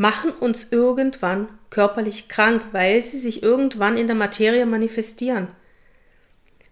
machen 0.00 0.30
uns 0.30 0.68
irgendwann 0.70 1.50
körperlich 1.68 2.30
krank, 2.30 2.62
weil 2.72 3.02
sie 3.02 3.18
sich 3.18 3.42
irgendwann 3.42 3.98
in 3.98 4.06
der 4.06 4.16
Materie 4.16 4.64
manifestieren. 4.64 5.48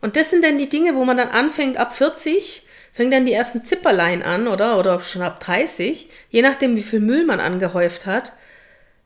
Und 0.01 0.17
das 0.17 0.31
sind 0.31 0.43
dann 0.43 0.57
die 0.57 0.71
Dinge, 0.71 0.95
wo 0.95 1.05
man 1.05 1.19
dann 1.19 1.29
anfängt, 1.29 1.77
ab 1.77 1.95
40 1.95 2.67
fängt 2.95 3.13
dann 3.13 3.27
die 3.27 3.35
ersten 3.35 3.61
Zipperlein 3.61 4.23
an, 4.23 4.49
oder? 4.49 4.79
Oder 4.79 5.03
schon 5.03 5.21
ab 5.21 5.41
30, 5.41 6.09
je 6.31 6.41
nachdem, 6.41 6.75
wie 6.75 6.83
viel 6.83 7.01
Müll 7.01 7.27
man 7.27 7.39
angehäuft 7.39 8.07
hat. 8.07 8.33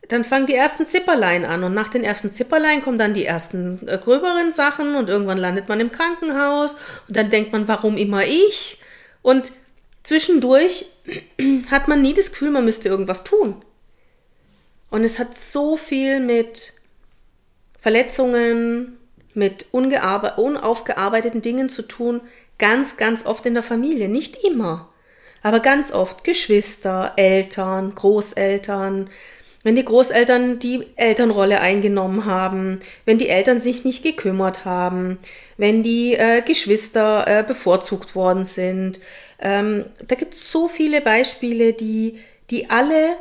Dann 0.07 0.23
fangen 0.23 0.47
die 0.47 0.55
ersten 0.55 0.87
Zipperlein 0.87 1.45
an 1.45 1.65
und 1.65 1.75
nach 1.75 1.89
den 1.89 2.05
ersten 2.05 2.33
Zipperlein 2.33 2.81
kommen 2.81 2.99
dann 2.99 3.15
die 3.15 3.25
ersten 3.25 3.89
äh, 3.89 3.99
gröberen 3.99 4.53
Sachen 4.53 4.95
und 4.95 5.09
irgendwann 5.09 5.39
landet 5.39 5.69
man 5.69 5.81
im 5.81 5.91
Krankenhaus 5.91 6.77
und 7.09 7.17
dann 7.17 7.31
denkt 7.31 7.51
man, 7.51 7.67
warum 7.67 7.97
immer 7.97 8.25
ich? 8.25 8.81
Und 9.21 9.51
zwischendurch 10.05 10.87
hat 11.73 11.89
man 11.89 12.03
nie 12.03 12.15
das 12.15 12.31
Gefühl, 12.31 12.53
man 12.53 12.65
müsste 12.65 12.89
irgendwas 12.89 13.25
tun. 13.25 13.65
Und 14.93 15.05
es 15.05 15.19
hat 15.19 15.35
so 15.35 15.79
viel 15.79 16.21
mit 16.21 16.75
Verletzungen, 17.81 18.99
mit 19.33 19.65
unaufgearbeiteten 19.73 21.41
Dingen 21.41 21.71
zu 21.71 21.81
tun, 21.81 22.21
ganz, 22.59 22.99
ganz 22.99 23.25
oft 23.25 23.47
in 23.47 23.55
der 23.55 23.63
Familie. 23.63 24.11
Nicht 24.11 24.45
immer, 24.45 24.91
aber 25.43 25.61
ganz 25.61 25.93
oft 25.93 26.25
Geschwister, 26.25 27.15
Eltern, 27.17 27.95
Großeltern, 27.95 29.09
wenn 29.63 29.77
die 29.77 29.85
Großeltern 29.85 30.59
die 30.59 30.87
Elternrolle 30.97 31.61
eingenommen 31.61 32.27
haben, 32.27 32.81
wenn 33.07 33.17
die 33.17 33.31
Eltern 33.31 33.63
sich 33.63 33.85
nicht 33.85 34.03
gekümmert 34.03 34.67
haben, 34.67 35.19
wenn 35.57 35.83
die 35.83 36.17
äh, 36.17 36.43
Geschwister 36.43 37.27
äh, 37.27 37.43
bevorzugt 37.43 38.15
worden 38.15 38.45
sind. 38.45 39.01
Ähm, 39.41 39.87
da 40.07 40.17
gibt 40.17 40.35
es 40.35 40.53
so 40.53 40.69
viele 40.69 41.01
Beispiele, 41.01 41.73
die, 41.73 42.19
die 42.51 42.69
alle 42.69 43.17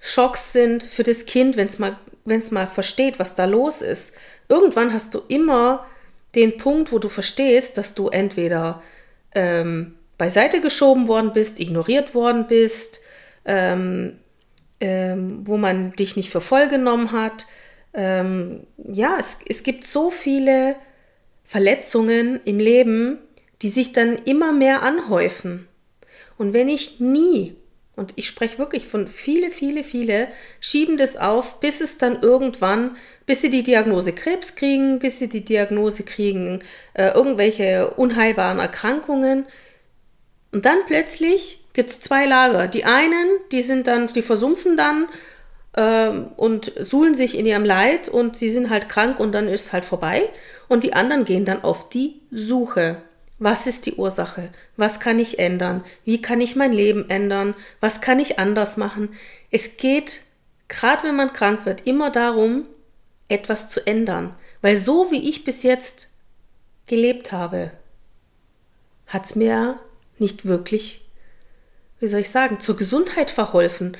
Schocks 0.00 0.52
sind 0.52 0.82
für 0.82 1.02
das 1.02 1.26
Kind, 1.26 1.56
wenn 1.56 1.68
es 1.68 1.78
mal, 1.78 1.96
mal 2.24 2.66
versteht, 2.66 3.18
was 3.18 3.34
da 3.34 3.44
los 3.44 3.82
ist. 3.82 4.12
Irgendwann 4.48 4.92
hast 4.92 5.14
du 5.14 5.20
immer 5.28 5.86
den 6.34 6.56
Punkt, 6.56 6.90
wo 6.90 6.98
du 6.98 7.08
verstehst, 7.08 7.76
dass 7.76 7.94
du 7.94 8.08
entweder 8.08 8.82
ähm, 9.34 9.94
beiseite 10.16 10.60
geschoben 10.60 11.06
worden 11.06 11.32
bist, 11.32 11.60
ignoriert 11.60 12.14
worden 12.14 12.46
bist, 12.48 13.00
ähm, 13.44 14.18
ähm, 14.80 15.40
wo 15.44 15.56
man 15.56 15.92
dich 15.92 16.16
nicht 16.16 16.30
für 16.30 16.40
voll 16.40 16.68
genommen 16.68 17.12
hat. 17.12 17.46
Ähm, 17.92 18.66
ja, 18.76 19.16
es, 19.18 19.38
es 19.48 19.62
gibt 19.62 19.84
so 19.84 20.10
viele 20.10 20.76
Verletzungen 21.44 22.40
im 22.44 22.58
Leben, 22.58 23.18
die 23.62 23.68
sich 23.68 23.92
dann 23.92 24.16
immer 24.16 24.52
mehr 24.52 24.82
anhäufen. 24.82 25.68
Und 26.38 26.54
wenn 26.54 26.68
ich 26.68 27.00
nie 27.00 27.56
und 27.96 28.12
ich 28.16 28.26
spreche 28.26 28.58
wirklich 28.58 28.86
von 28.86 29.06
viele, 29.06 29.50
viele, 29.50 29.84
viele, 29.84 30.28
schieben 30.60 30.96
das 30.96 31.16
auf, 31.16 31.60
bis 31.60 31.80
es 31.80 31.98
dann 31.98 32.22
irgendwann, 32.22 32.96
bis 33.26 33.42
sie 33.42 33.50
die 33.50 33.62
Diagnose 33.62 34.12
Krebs 34.12 34.54
kriegen, 34.54 34.98
bis 34.98 35.18
sie 35.18 35.28
die 35.28 35.44
Diagnose 35.44 36.02
kriegen, 36.02 36.62
äh, 36.94 37.08
irgendwelche 37.08 37.90
unheilbaren 37.90 38.58
Erkrankungen. 38.58 39.46
Und 40.52 40.64
dann 40.64 40.78
plötzlich 40.86 41.64
gibt 41.72 41.90
es 41.90 42.00
zwei 42.00 42.26
Lager. 42.26 42.68
Die 42.68 42.84
einen, 42.84 43.28
die 43.52 43.62
sind 43.62 43.86
dann, 43.86 44.06
die 44.06 44.22
versumpfen 44.22 44.76
dann 44.76 45.08
äh, 45.74 46.08
und 46.36 46.72
suhlen 46.80 47.14
sich 47.14 47.36
in 47.36 47.46
ihrem 47.46 47.64
Leid 47.64 48.08
und 48.08 48.36
sie 48.36 48.48
sind 48.48 48.70
halt 48.70 48.88
krank 48.88 49.20
und 49.20 49.32
dann 49.32 49.46
ist 49.46 49.66
es 49.66 49.72
halt 49.72 49.84
vorbei. 49.84 50.28
Und 50.68 50.84
die 50.84 50.94
anderen 50.94 51.24
gehen 51.24 51.44
dann 51.44 51.62
auf 51.62 51.88
die 51.88 52.20
Suche 52.30 53.02
was 53.40 53.66
ist 53.66 53.86
die 53.86 53.94
Ursache? 53.94 54.50
Was 54.76 55.00
kann 55.00 55.18
ich 55.18 55.38
ändern? 55.38 55.82
Wie 56.04 56.20
kann 56.20 56.42
ich 56.42 56.56
mein 56.56 56.74
Leben 56.74 57.08
ändern? 57.08 57.54
Was 57.80 58.02
kann 58.02 58.20
ich 58.20 58.38
anders 58.38 58.76
machen? 58.76 59.14
Es 59.50 59.78
geht, 59.78 60.20
gerade 60.68 61.04
wenn 61.04 61.16
man 61.16 61.32
krank 61.32 61.64
wird, 61.64 61.86
immer 61.86 62.10
darum, 62.10 62.66
etwas 63.28 63.68
zu 63.68 63.86
ändern. 63.86 64.34
Weil 64.60 64.76
so 64.76 65.10
wie 65.10 65.28
ich 65.28 65.44
bis 65.44 65.62
jetzt 65.62 66.10
gelebt 66.86 67.32
habe, 67.32 67.70
hat 69.06 69.24
es 69.24 69.34
mir 69.34 69.80
nicht 70.18 70.44
wirklich, 70.44 71.08
wie 71.98 72.08
soll 72.08 72.20
ich 72.20 72.30
sagen, 72.30 72.60
zur 72.60 72.76
Gesundheit 72.76 73.30
verholfen. 73.30 73.96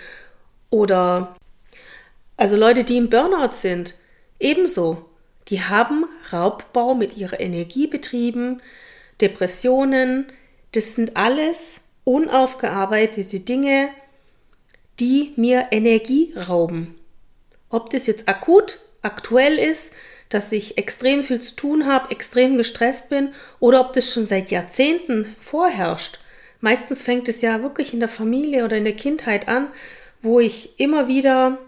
Oder 0.69 1.35
also 2.37 2.57
Leute, 2.57 2.85
die 2.85 2.99
im 2.99 3.09
Burnout 3.09 3.53
sind, 3.53 3.95
ebenso. 4.39 5.07
Die 5.49 5.63
haben 5.63 6.05
Raubbau 6.31 6.95
mit 6.95 7.17
ihrer 7.17 7.41
Energie 7.41 7.87
betrieben, 7.87 8.61
Depressionen, 9.21 10.27
das 10.73 10.95
sind 10.95 11.17
alles 11.17 11.83
unaufgearbeitete 12.05 13.41
Dinge, 13.41 13.91
die 14.99 15.33
mir 15.37 15.69
Energie 15.71 16.35
rauben. 16.49 16.95
Ob 17.69 17.91
das 17.91 18.07
jetzt 18.07 18.29
akut, 18.29 18.81
aktuell 19.03 19.59
ist, 19.59 19.93
dass 20.29 20.53
ich 20.53 20.79
extrem 20.79 21.25
viel 21.25 21.41
zu 21.41 21.57
tun 21.57 21.87
habe, 21.87 22.11
extrem 22.11 22.57
gestresst 22.57 23.09
bin, 23.09 23.33
oder 23.59 23.81
ob 23.81 23.93
das 23.93 24.13
schon 24.13 24.25
seit 24.25 24.51
Jahrzehnten 24.51 25.35
vorherrscht. 25.41 26.21
Meistens 26.61 27.03
fängt 27.03 27.29
es 27.29 27.41
ja 27.41 27.63
wirklich 27.63 27.95
in 27.95 28.01
der 28.01 28.09
Familie 28.09 28.65
oder 28.65 28.77
in 28.77 28.85
der 28.85 28.97
Kindheit 28.97 29.49
an, 29.49 29.69
wo 30.23 30.41
ich 30.41 30.79
immer 30.79 31.09
wieder 31.09 31.59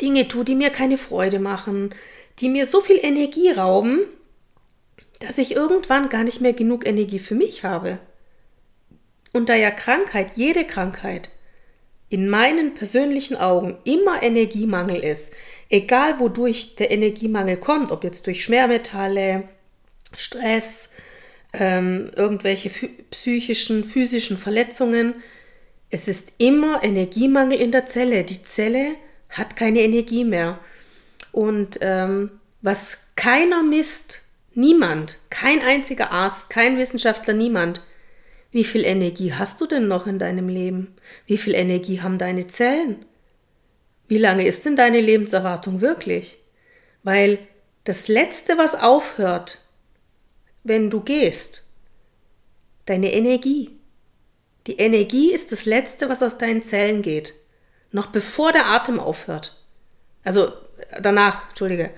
Dinge 0.00 0.28
tue, 0.28 0.44
die 0.44 0.54
mir 0.54 0.70
keine 0.70 0.98
Freude 0.98 1.38
machen, 1.38 1.94
die 2.38 2.48
mir 2.48 2.66
so 2.66 2.80
viel 2.80 2.98
Energie 3.00 3.50
rauben, 3.50 4.00
dass 5.22 5.38
ich 5.38 5.54
irgendwann 5.54 6.08
gar 6.08 6.24
nicht 6.24 6.40
mehr 6.40 6.52
genug 6.52 6.86
Energie 6.86 7.18
für 7.18 7.34
mich 7.34 7.64
habe. 7.64 7.98
Und 9.32 9.48
da 9.48 9.54
ja 9.54 9.70
Krankheit, 9.70 10.32
jede 10.36 10.66
Krankheit, 10.66 11.30
in 12.08 12.28
meinen 12.28 12.74
persönlichen 12.74 13.36
Augen 13.36 13.78
immer 13.84 14.22
Energiemangel 14.22 15.02
ist, 15.02 15.32
egal 15.70 16.20
wodurch 16.20 16.76
der 16.76 16.90
Energiemangel 16.90 17.56
kommt, 17.56 17.90
ob 17.90 18.04
jetzt 18.04 18.26
durch 18.26 18.44
Schwermetalle, 18.44 19.48
Stress, 20.14 20.90
ähm, 21.54 22.10
irgendwelche 22.14 22.70
psychischen, 23.10 23.84
physischen 23.84 24.36
Verletzungen, 24.36 25.14
es 25.90 26.08
ist 26.08 26.32
immer 26.38 26.82
Energiemangel 26.82 27.58
in 27.58 27.70
der 27.70 27.86
Zelle. 27.86 28.24
Die 28.24 28.42
Zelle 28.44 28.94
hat 29.28 29.56
keine 29.56 29.80
Energie 29.80 30.24
mehr. 30.24 30.58
Und 31.32 31.78
ähm, 31.82 32.30
was 32.62 32.98
keiner 33.14 33.62
misst, 33.62 34.21
Niemand, 34.54 35.18
kein 35.30 35.60
einziger 35.60 36.10
Arzt, 36.10 36.50
kein 36.50 36.78
Wissenschaftler, 36.78 37.34
niemand. 37.34 37.80
Wie 38.50 38.64
viel 38.64 38.84
Energie 38.84 39.32
hast 39.32 39.60
du 39.60 39.66
denn 39.66 39.88
noch 39.88 40.06
in 40.06 40.18
deinem 40.18 40.48
Leben? 40.48 40.94
Wie 41.26 41.38
viel 41.38 41.54
Energie 41.54 42.02
haben 42.02 42.18
deine 42.18 42.48
Zellen? 42.48 43.04
Wie 44.08 44.18
lange 44.18 44.46
ist 44.46 44.66
denn 44.66 44.76
deine 44.76 45.00
Lebenserwartung 45.00 45.80
wirklich? 45.80 46.38
Weil 47.02 47.38
das 47.84 48.08
Letzte, 48.08 48.58
was 48.58 48.74
aufhört, 48.74 49.58
wenn 50.64 50.90
du 50.90 51.00
gehst, 51.00 51.68
deine 52.84 53.12
Energie. 53.12 53.70
Die 54.66 54.76
Energie 54.76 55.32
ist 55.32 55.50
das 55.50 55.64
Letzte, 55.64 56.08
was 56.08 56.22
aus 56.22 56.38
deinen 56.38 56.62
Zellen 56.62 57.00
geht. 57.00 57.32
Noch 57.90 58.08
bevor 58.08 58.52
der 58.52 58.66
Atem 58.66 59.00
aufhört. 59.00 59.56
Also 60.24 60.52
danach, 61.00 61.48
entschuldige. 61.48 61.90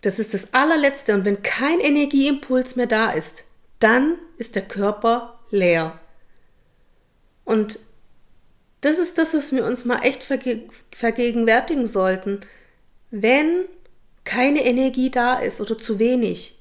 Das 0.00 0.18
ist 0.18 0.34
das 0.34 0.54
allerletzte. 0.54 1.14
Und 1.14 1.24
wenn 1.24 1.42
kein 1.42 1.80
Energieimpuls 1.80 2.76
mehr 2.76 2.86
da 2.86 3.10
ist, 3.10 3.44
dann 3.78 4.18
ist 4.38 4.54
der 4.54 4.62
Körper 4.62 5.38
leer. 5.50 5.98
Und 7.44 7.78
das 8.80 8.98
ist 8.98 9.18
das, 9.18 9.34
was 9.34 9.52
wir 9.52 9.64
uns 9.64 9.84
mal 9.84 10.02
echt 10.02 10.22
verge 10.22 10.60
vergegenwärtigen 10.90 11.86
sollten. 11.86 12.40
Wenn 13.10 13.64
keine 14.24 14.64
Energie 14.64 15.10
da 15.10 15.38
ist 15.38 15.60
oder 15.60 15.78
zu 15.78 15.98
wenig, 15.98 16.56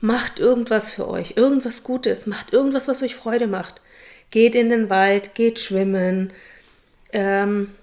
macht 0.00 0.38
irgendwas 0.38 0.90
für 0.90 1.08
euch, 1.08 1.34
irgendwas 1.36 1.82
Gutes, 1.82 2.26
macht 2.26 2.52
irgendwas, 2.52 2.88
was 2.88 3.02
euch 3.02 3.14
Freude 3.14 3.46
macht. 3.46 3.80
Geht 4.30 4.54
in 4.54 4.68
den 4.68 4.90
Wald, 4.90 5.34
geht 5.34 5.58
schwimmen, 5.58 6.32
ähm, 7.12 7.74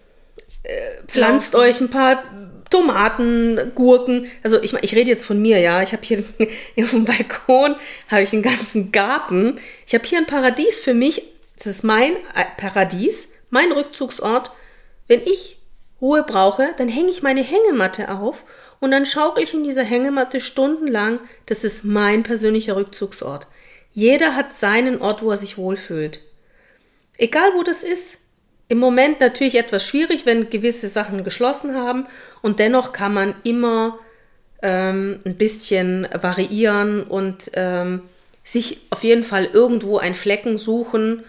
äh, 0.63 1.03
pflanzt 1.07 1.53
Laufen. 1.53 1.69
euch 1.69 1.81
ein 1.81 1.89
paar 1.89 2.23
Tomaten, 2.69 3.71
Gurken. 3.75 4.27
Also 4.43 4.61
ich, 4.61 4.73
ich 4.73 4.95
rede 4.95 5.09
jetzt 5.09 5.25
von 5.25 5.41
mir, 5.41 5.59
ja. 5.59 5.81
Ich 5.81 5.93
habe 5.93 6.03
hier, 6.03 6.23
hier 6.75 6.85
auf 6.85 6.91
dem 6.91 7.05
Balkon 7.05 7.75
habe 8.07 8.21
ich 8.21 8.33
einen 8.33 8.43
ganzen 8.43 8.91
Garten. 8.91 9.59
Ich 9.87 9.93
habe 9.93 10.05
hier 10.05 10.19
ein 10.19 10.27
Paradies 10.27 10.79
für 10.79 10.93
mich. 10.93 11.23
Das 11.57 11.67
ist 11.67 11.83
mein 11.83 12.13
äh, 12.35 12.45
Paradies, 12.57 13.27
mein 13.49 13.71
Rückzugsort. 13.71 14.51
Wenn 15.07 15.21
ich 15.21 15.57
Ruhe 16.01 16.23
brauche, 16.23 16.73
dann 16.77 16.87
hänge 16.87 17.09
ich 17.09 17.21
meine 17.21 17.41
Hängematte 17.41 18.11
auf 18.11 18.45
und 18.79 18.91
dann 18.91 19.05
schaukel 19.05 19.43
ich 19.43 19.53
in 19.53 19.63
dieser 19.63 19.83
Hängematte 19.83 20.39
stundenlang. 20.39 21.19
Das 21.45 21.63
ist 21.63 21.83
mein 21.83 22.23
persönlicher 22.23 22.75
Rückzugsort. 22.75 23.47
Jeder 23.91 24.35
hat 24.35 24.57
seinen 24.57 25.01
Ort, 25.01 25.21
wo 25.21 25.31
er 25.31 25.37
sich 25.37 25.57
wohlfühlt. 25.57 26.21
Egal 27.17 27.51
wo 27.55 27.63
das 27.63 27.83
ist. 27.83 28.18
Im 28.69 28.77
Moment 28.77 29.19
natürlich 29.19 29.55
etwas 29.55 29.85
schwierig, 29.85 30.25
wenn 30.25 30.49
gewisse 30.49 30.87
Sachen 30.87 31.23
geschlossen 31.23 31.75
haben 31.75 32.05
und 32.41 32.59
dennoch 32.59 32.93
kann 32.93 33.13
man 33.13 33.35
immer 33.43 33.97
ähm, 34.61 35.19
ein 35.25 35.35
bisschen 35.35 36.07
variieren 36.13 37.03
und 37.03 37.49
ähm, 37.53 38.03
sich 38.43 38.81
auf 38.91 39.03
jeden 39.03 39.23
Fall 39.23 39.45
irgendwo 39.45 39.97
ein 39.97 40.13
Flecken 40.13 40.59
suchen 40.59 41.23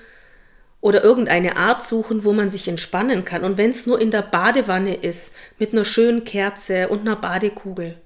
oder 0.83 1.03
irgendeine 1.03 1.57
Art 1.57 1.83
suchen, 1.83 2.24
wo 2.24 2.35
man 2.35 2.50
sich 2.50 2.68
entspannen 2.68 3.24
kann. 3.24 3.42
Und 3.42 3.57
wenn 3.57 3.70
es 3.70 3.87
nur 3.87 4.00
in 4.00 4.11
der 4.11 4.22
Badewanne 4.22 4.94
ist, 4.94 5.33
mit 5.59 5.72
einer 5.72 5.87
schönen 5.87 6.24
Kerze 6.24 6.88
und 6.88 7.00
einer 7.00 7.16
Badekugel. 7.16 7.96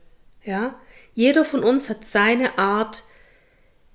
Ja, 0.44 0.76
jeder 1.12 1.44
von 1.44 1.64
uns 1.64 1.90
hat 1.90 2.04
seine 2.04 2.56
Art, 2.58 3.02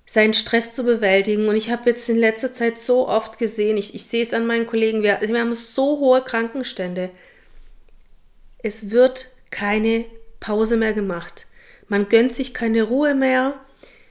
seinen 0.10 0.34
Stress 0.34 0.74
zu 0.74 0.84
bewältigen. 0.84 1.48
Und 1.48 1.56
ich 1.56 1.70
habe 1.70 1.92
jetzt 1.92 2.10
in 2.10 2.18
letzter 2.18 2.52
Zeit 2.52 2.80
so 2.80 3.08
oft 3.08 3.38
gesehen, 3.38 3.78
ich, 3.78 3.94
ich 3.94 4.06
sehe 4.06 4.24
es 4.24 4.34
an 4.34 4.48
meinen 4.48 4.66
Kollegen, 4.66 5.04
wir, 5.04 5.20
wir 5.22 5.40
haben 5.40 5.54
so 5.54 6.00
hohe 6.00 6.24
Krankenstände. 6.24 7.12
Es 8.58 8.90
wird 8.90 9.28
keine 9.52 10.06
Pause 10.40 10.78
mehr 10.78 10.94
gemacht. 10.94 11.46
Man 11.90 12.10
gönnt 12.10 12.34
sich 12.34 12.56
keine 12.56 12.84
Ruhe 12.84 13.14
mehr. 13.14 13.54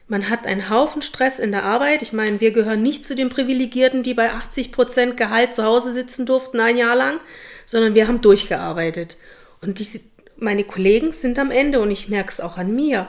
Man 0.07 0.31
hat 0.31 0.47
einen 0.47 0.71
Haufen 0.71 1.03
Stress 1.03 1.41
in 1.41 1.51
der 1.51 1.65
Arbeit. 1.65 2.03
Ich 2.03 2.13
meine, 2.13 2.41
wir 2.41 2.53
gehören 2.53 2.81
nicht 2.81 3.05
zu 3.05 3.17
den 3.17 3.29
Privilegierten, 3.29 4.05
die 4.05 4.15
bei 4.15 4.31
80 4.31 4.71
Prozent 4.71 5.17
Gehalt 5.17 5.53
zu 5.57 5.65
Hause 5.65 5.93
sitzen 5.93 6.27
durften 6.27 6.61
ein 6.61 6.77
Jahr 6.77 6.95
lang, 6.95 7.19
sondern 7.67 7.97
wir 7.97 8.07
haben 8.07 8.21
durchgearbeitet. 8.21 9.17
Und 9.61 9.81
die, 9.81 10.01
meine 10.37 10.63
Kollegen 10.63 11.11
sind 11.11 11.41
am 11.41 11.51
Ende 11.51 11.81
und 11.81 11.91
ich 11.91 12.09
merke 12.09 12.31
es 12.31 12.41
auch 12.41 12.57
an 12.57 12.73
mir. 12.73 13.09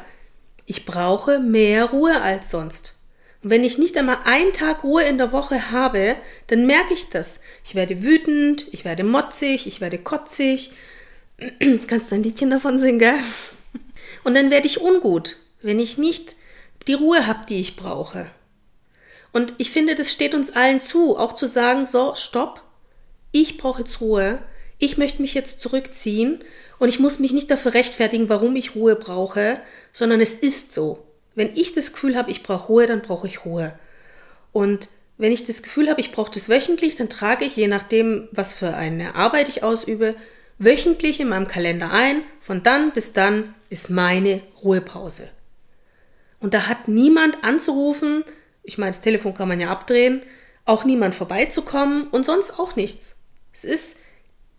Ich 0.70 0.86
brauche 0.86 1.40
mehr 1.40 1.86
Ruhe 1.86 2.22
als 2.22 2.52
sonst. 2.52 2.96
Und 3.42 3.50
wenn 3.50 3.64
ich 3.64 3.80
nicht 3.80 3.98
einmal 3.98 4.20
einen 4.26 4.54
Tag 4.54 4.84
Ruhe 4.84 5.02
in 5.02 5.18
der 5.18 5.32
Woche 5.32 5.72
habe, 5.72 6.16
dann 6.46 6.68
merke 6.68 6.94
ich 6.94 7.10
das. 7.10 7.40
Ich 7.66 7.74
werde 7.74 8.04
wütend, 8.04 8.68
ich 8.72 8.86
werde 8.86 9.04
motzig, 9.04 9.66
ich 9.66 9.82
werde 9.82 9.98
kotzig. 9.98 10.74
Kannst 11.88 12.12
du 12.12 12.16
ein 12.16 12.22
Liedchen 12.22 12.52
davon 12.52 12.78
singen, 12.78 13.00
gell? 13.00 13.18
Und 14.24 14.36
dann 14.36 14.52
werde 14.52 14.68
ich 14.68 14.80
ungut, 14.80 15.38
wenn 15.64 15.80
ich 15.80 15.98
nicht 15.98 16.36
die 16.88 16.94
Ruhe 16.94 17.26
habe, 17.26 17.48
die 17.50 17.60
ich 17.60 17.76
brauche. 17.76 18.30
Und 19.32 19.56
ich 19.58 19.72
finde, 19.72 19.96
das 19.96 20.12
steht 20.12 20.36
uns 20.36 20.52
allen 20.52 20.82
zu, 20.82 21.18
auch 21.18 21.34
zu 21.34 21.48
sagen, 21.48 21.88
so, 21.88 22.14
stopp, 22.14 22.62
ich 23.32 23.58
brauche 23.58 23.82
jetzt 23.82 24.02
Ruhe, 24.02 24.44
ich 24.78 25.00
möchte 25.00 25.24
mich 25.24 25.34
jetzt 25.34 25.62
zurückziehen 25.62 26.44
und 26.78 26.90
ich 26.90 27.00
muss 27.00 27.18
mich 27.18 27.32
nicht 27.32 27.50
dafür 27.50 27.74
rechtfertigen, 27.74 28.30
warum 28.30 28.56
ich 28.56 28.76
Ruhe 28.76 28.96
brauche, 28.96 29.60
sondern 29.92 30.22
es 30.22 30.36
ist 30.40 30.72
so. 30.72 31.06
Wenn 31.36 31.56
ich 31.56 31.74
das 31.74 31.94
Gefühl 31.94 32.16
habe, 32.16 32.32
ich 32.32 32.44
brauche 32.44 32.68
Ruhe, 32.68 32.88
dann 32.88 33.02
brauche 33.02 33.28
ich 33.28 33.46
Ruhe. 33.46 33.74
Und 34.52 34.90
wenn 35.18 35.32
ich 35.32 35.44
das 35.44 35.62
Gefühl 35.62 35.90
habe, 35.90 36.02
ich 36.02 36.12
brauche 36.12 36.32
das 36.32 36.50
wöchentlich, 36.50 36.96
dann 36.96 37.10
trage 37.10 37.46
ich, 37.46 37.56
je 37.56 37.68
nachdem, 37.68 38.28
was 38.32 38.54
für 38.54 38.76
eine 38.76 39.16
Arbeit 39.16 39.50
ich 39.50 39.64
ausübe, 39.64 40.16
wöchentlich 40.58 41.20
in 41.20 41.30
meinem 41.30 41.48
Kalender 41.48 41.92
ein, 41.92 42.22
von 42.42 42.64
dann 42.64 42.92
bis 42.92 43.14
dann 43.14 43.54
ist 43.70 43.90
meine 43.90 44.42
Ruhepause. 44.64 45.30
Und 46.40 46.54
da 46.54 46.68
hat 46.68 46.88
niemand 46.88 47.44
anzurufen, 47.44 48.24
ich 48.64 48.78
meine, 48.78 48.92
das 48.92 49.02
Telefon 49.02 49.34
kann 49.34 49.48
man 49.48 49.60
ja 49.60 49.70
abdrehen, 49.70 50.22
auch 50.66 50.84
niemand 50.84 51.16
vorbeizukommen 51.16 52.08
und 52.08 52.26
sonst 52.26 52.60
auch 52.60 52.76
nichts. 52.76 53.16
Es 53.52 53.66
ist 53.66 53.98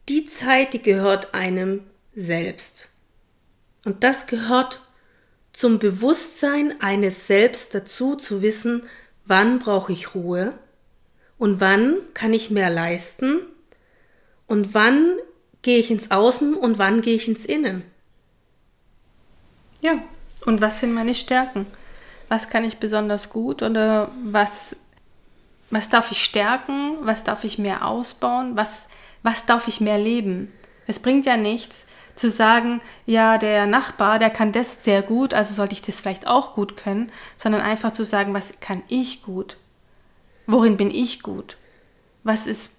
die 0.09 0.27
Zeit, 0.27 0.73
die 0.73 0.83
gehört 0.83 1.35
einem 1.35 1.85
selbst. 2.15 2.91
Und 3.85 4.05
das 4.05 4.27
gehört 4.27 4.81
zum 5.53 5.79
Bewusstsein 5.79 6.81
eines 6.81 7.27
Selbst 7.27 7.75
dazu 7.75 8.15
zu 8.15 8.43
wissen, 8.43 8.85
wann 9.25 9.59
brauche 9.59 9.93
ich 9.93 10.15
Ruhe 10.15 10.55
und 11.39 11.61
wann 11.61 11.97
kann 12.15 12.33
ich 12.33 12.51
mehr 12.51 12.71
leisten 12.71 13.41
und 14.47 14.75
wann 14.75 15.17
gehe 15.63 15.79
ich 15.79 15.91
ins 15.91 16.11
Außen 16.11 16.55
und 16.55 16.79
wann 16.79 17.01
gehe 17.01 17.15
ich 17.15 17.29
ins 17.29 17.45
Innen. 17.45 17.85
Ja, 19.81 20.03
und 20.45 20.61
was 20.61 20.81
sind 20.81 20.93
meine 20.93 21.15
Stärken? 21.15 21.67
Was 22.29 22.49
kann 22.49 22.65
ich 22.65 22.79
besonders 22.79 23.31
gut 23.31 23.63
oder 23.63 24.11
was, 24.25 24.77
was 25.71 25.89
darf 25.89 26.11
ich 26.13 26.23
stärken? 26.23 26.99
Was 27.03 27.25
darf 27.25 27.45
ich 27.45 27.59
mehr 27.59 27.87
ausbauen? 27.87 28.57
Was, 28.57 28.87
was 29.23 29.47
darf 29.47 29.69
ich 29.69 29.81
mehr 29.81 29.99
leben? 29.99 30.53
Es 30.87 30.99
bringt 30.99 31.27
ja 31.27 31.37
nichts, 31.37 31.85
zu 32.21 32.29
sagen, 32.29 32.83
ja, 33.07 33.39
der 33.39 33.65
Nachbar, 33.65 34.19
der 34.19 34.29
kann 34.29 34.53
das 34.53 34.85
sehr 34.85 35.01
gut, 35.01 35.33
also 35.33 35.55
sollte 35.55 35.73
ich 35.73 35.81
das 35.81 36.01
vielleicht 36.01 36.27
auch 36.27 36.55
gut 36.55 36.77
können, 36.77 37.11
sondern 37.39 37.63
einfach 37.63 37.95
zu 37.95 38.05
sagen, 38.05 38.35
was 38.35 38.53
kann 38.61 38.83
ich 38.89 39.23
gut? 39.23 39.57
Worin 40.47 40.77
bin 40.77 40.91
ich 40.91 41.23
gut? 41.23 41.57
Was 42.23 42.47
ist 42.47 42.73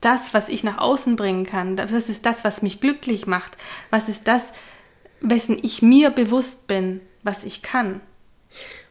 das, 0.00 0.32
was 0.32 0.48
ich 0.48 0.64
nach 0.64 0.78
außen 0.78 1.14
bringen 1.14 1.44
kann? 1.44 1.76
Was 1.76 1.92
ist 1.92 2.24
das, 2.24 2.42
was 2.42 2.62
mich 2.62 2.80
glücklich 2.80 3.26
macht? 3.26 3.58
Was 3.90 4.08
ist 4.08 4.28
das, 4.28 4.54
wessen 5.20 5.58
ich 5.60 5.82
mir 5.82 6.08
bewusst 6.08 6.66
bin, 6.66 7.02
was 7.22 7.44
ich 7.44 7.60
kann? 7.60 8.00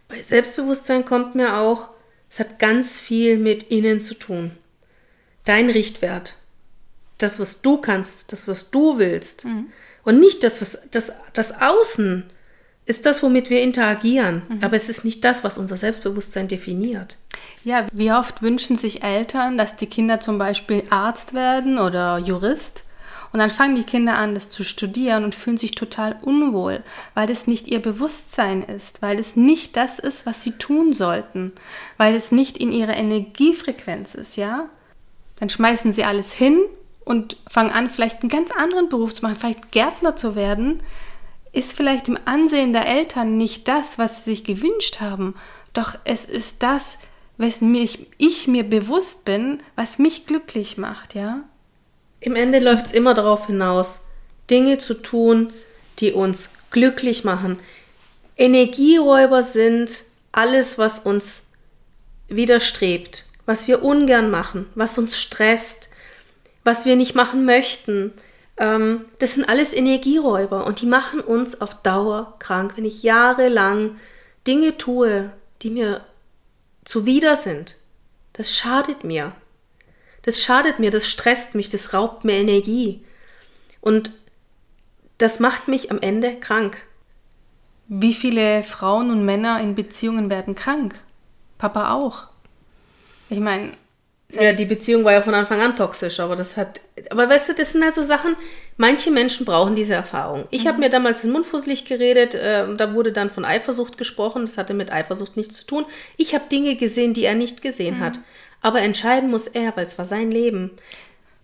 Bei 0.08 0.22
Selbstbewusstsein 0.22 1.04
kommt 1.04 1.34
mir 1.34 1.58
auch, 1.58 1.90
es 2.30 2.40
hat 2.40 2.60
ganz 2.60 3.00
viel 3.00 3.40
mit 3.40 3.64
innen 3.72 4.04
zu 4.04 4.14
tun. 4.14 4.52
Dein 5.46 5.72
Richtwert. 5.72 6.36
Das, 7.18 7.40
was 7.40 7.64
du 7.64 7.78
kannst, 7.78 8.34
das, 8.34 8.48
was 8.48 8.70
du 8.70 9.00
willst. 9.00 9.46
Mhm. 9.46 9.72
Und 10.06 10.20
nicht 10.20 10.44
das, 10.44 10.62
was 10.62 10.80
das, 10.92 11.12
das 11.34 11.62
Außen 11.62 12.24
ist 12.86 13.06
das, 13.08 13.24
womit 13.24 13.50
wir 13.50 13.62
interagieren. 13.62 14.44
Mhm. 14.48 14.64
Aber 14.64 14.78
es 14.78 14.90
ist 14.90 15.04
nicht 15.04 15.26
das, 15.26 15.44
was 15.44 15.58
unser 15.58 15.76
Selbstbewusstsein 15.76 16.48
definiert. 16.48 17.18
Ja, 17.64 17.88
wie 17.92 18.12
oft 18.12 18.42
wünschen 18.42 18.78
sich 18.78 19.04
Eltern, 19.04 19.58
dass 19.58 19.76
die 19.76 19.88
Kinder 19.88 20.22
zum 20.22 20.38
Beispiel 20.38 20.84
Arzt 20.92 21.34
werden 21.34 21.80
oder 21.80 22.20
Jurist? 22.20 22.84
Und 23.34 23.40
dann 23.40 23.50
fangen 23.50 23.76
die 23.76 23.84
Kinder 23.84 24.18
an, 24.18 24.34
das 24.34 24.50
zu 24.50 24.64
studieren 24.64 25.26
und 25.26 25.36
fühlen 25.36 25.58
sich 25.58 25.72
total 25.72 26.16
unwohl, 26.22 26.84
weil 27.16 27.30
es 27.30 27.48
nicht 27.48 27.68
ihr 27.68 27.82
Bewusstsein 27.82 28.64
ist, 28.64 29.02
weil 29.02 29.20
es 29.20 29.36
nicht 29.36 29.76
das 29.76 30.00
ist, 30.00 30.26
was 30.26 30.42
sie 30.42 30.54
tun 30.54 30.94
sollten, 30.94 31.52
weil 31.98 32.16
es 32.16 32.32
nicht 32.32 32.58
in 32.58 32.72
ihrer 32.72 32.96
Energiefrequenz 32.96 34.16
ist, 34.16 34.38
ja? 34.38 34.70
Dann 35.38 35.50
schmeißen 35.50 35.92
sie 35.92 36.06
alles 36.06 36.32
hin 36.32 36.62
und 37.06 37.38
fangen 37.48 37.72
an, 37.72 37.90
vielleicht 37.90 38.22
einen 38.22 38.30
ganz 38.30 38.52
anderen 38.52 38.90
Beruf 38.90 39.14
zu 39.14 39.22
machen, 39.22 39.38
vielleicht 39.40 39.72
Gärtner 39.72 40.16
zu 40.16 40.36
werden, 40.36 40.84
ist 41.54 41.72
vielleicht 41.72 42.10
im 42.10 42.20
Ansehen 42.26 42.74
der 42.74 42.88
Eltern 42.88 43.38
nicht 43.38 43.68
das, 43.68 43.98
was 43.98 44.26
sie 44.26 44.32
sich 44.32 44.44
gewünscht 44.44 45.00
haben, 45.00 45.36
doch 45.74 45.98
es 46.04 46.26
ist 46.26 46.64
das, 46.64 46.98
wessen 47.38 47.74
ich, 47.76 48.08
ich 48.18 48.48
mir 48.48 48.64
bewusst 48.64 49.24
bin, 49.24 49.62
was 49.76 50.00
mich 50.00 50.26
glücklich 50.26 50.78
macht, 50.78 51.16
ja? 51.16 51.44
Im 52.20 52.36
Ende 52.36 52.60
läuft 52.60 52.88
es 52.88 52.92
immer 52.92 53.14
darauf 53.14 53.48
hinaus, 53.48 54.02
Dinge 54.50 54.80
zu 54.80 54.96
tun, 54.96 55.54
die 56.00 56.12
uns 56.12 56.50
glücklich 56.72 57.24
machen. 57.24 57.60
Energieräuber 58.38 59.44
sind 59.44 60.04
alles, 60.32 60.78
was 60.78 61.00
uns 61.00 61.48
widerstrebt, 62.28 63.26
was 63.46 63.68
wir 63.68 63.84
ungern 63.84 64.32
machen, 64.32 64.66
was 64.76 64.98
uns 64.98 65.18
stresst, 65.20 65.90
was 66.66 66.84
wir 66.84 66.98
nicht 66.98 67.16
machen 67.16 67.46
möchten. 67.46 68.12
Ähm, 68.58 69.06
das 69.20 69.36
sind 69.36 69.48
alles 69.48 69.72
Energieräuber 69.72 70.66
und 70.66 70.82
die 70.82 70.88
machen 70.88 71.22
uns 71.22 71.62
auf 71.62 71.82
Dauer 71.82 72.36
krank. 72.40 72.74
Wenn 72.76 72.84
ich 72.84 73.04
jahrelang 73.04 73.98
Dinge 74.46 74.78
tue, 74.78 75.32
die 75.62 75.70
mir 75.70 76.02
zuwider 76.84 77.38
sind, 77.38 77.78
das 78.34 78.54
schadet 78.54 79.06
mir. 79.06 79.32
Das 80.24 80.42
schadet 80.42 80.80
mir, 80.80 80.92
das 80.92 81.08
stresst 81.08 81.56
mich, 81.56 81.70
das 81.70 81.94
raubt 81.94 82.26
mir 82.26 82.34
Energie. 82.34 83.06
Und 83.80 84.12
das 85.20 85.40
macht 85.40 85.68
mich 85.68 85.92
am 85.92 86.00
Ende 86.02 86.36
krank. 86.36 86.78
Wie 87.88 88.14
viele 88.16 88.64
Frauen 88.64 89.12
und 89.12 89.24
Männer 89.24 89.62
in 89.62 89.76
Beziehungen 89.76 90.32
werden 90.32 90.56
krank? 90.56 91.00
Papa 91.60 91.94
auch. 91.94 92.24
Ich 93.30 93.40
meine, 93.40 93.74
ja, 94.32 94.54
die 94.54 94.66
Beziehung 94.66 95.04
war 95.04 95.14
ja 95.14 95.22
von 95.22 95.36
Anfang 95.36 95.62
an 95.62 95.76
toxisch, 95.76 96.20
aber 96.20 96.36
das 96.36 96.58
hat. 96.58 96.82
Aber 97.12 97.30
weißt 97.30 97.50
du, 97.50 97.54
das 97.54 97.72
sind 97.72 97.84
halt 97.84 97.94
so 97.94 98.04
Sachen, 98.04 98.36
manche 98.76 99.12
Menschen 99.12 99.46
brauchen 99.46 99.76
diese 99.76 99.94
Erfahrung. 99.94 100.46
Ich 100.50 100.64
mhm. 100.64 100.70
habe 100.70 100.80
mir 100.80 100.90
damals 100.90 101.24
in 101.24 101.32
Mundfusselig 101.32 101.86
geredet, 101.86 102.34
äh, 102.34 102.76
da 102.76 102.94
wurde 102.94 103.12
dann 103.12 103.30
von 103.30 103.46
Eifersucht 103.46 103.98
gesprochen, 103.98 104.42
das 104.42 104.58
hatte 104.58 104.74
mit 104.74 104.92
Eifersucht 104.92 105.38
nichts 105.38 105.58
zu 105.58 105.66
tun. 105.66 105.86
Ich 106.18 106.34
habe 106.34 106.46
Dinge 106.52 106.76
gesehen, 106.76 107.14
die 107.14 107.24
er 107.24 107.36
nicht 107.36 107.62
gesehen 107.62 107.98
mhm. 107.98 108.04
hat. 108.04 108.20
Aber 108.62 108.82
entscheiden 108.82 109.30
muss 109.30 109.48
er, 109.48 109.76
weil 109.78 109.86
es 109.86 109.98
war 109.98 110.06
sein 110.06 110.32
Leben. 110.32 110.72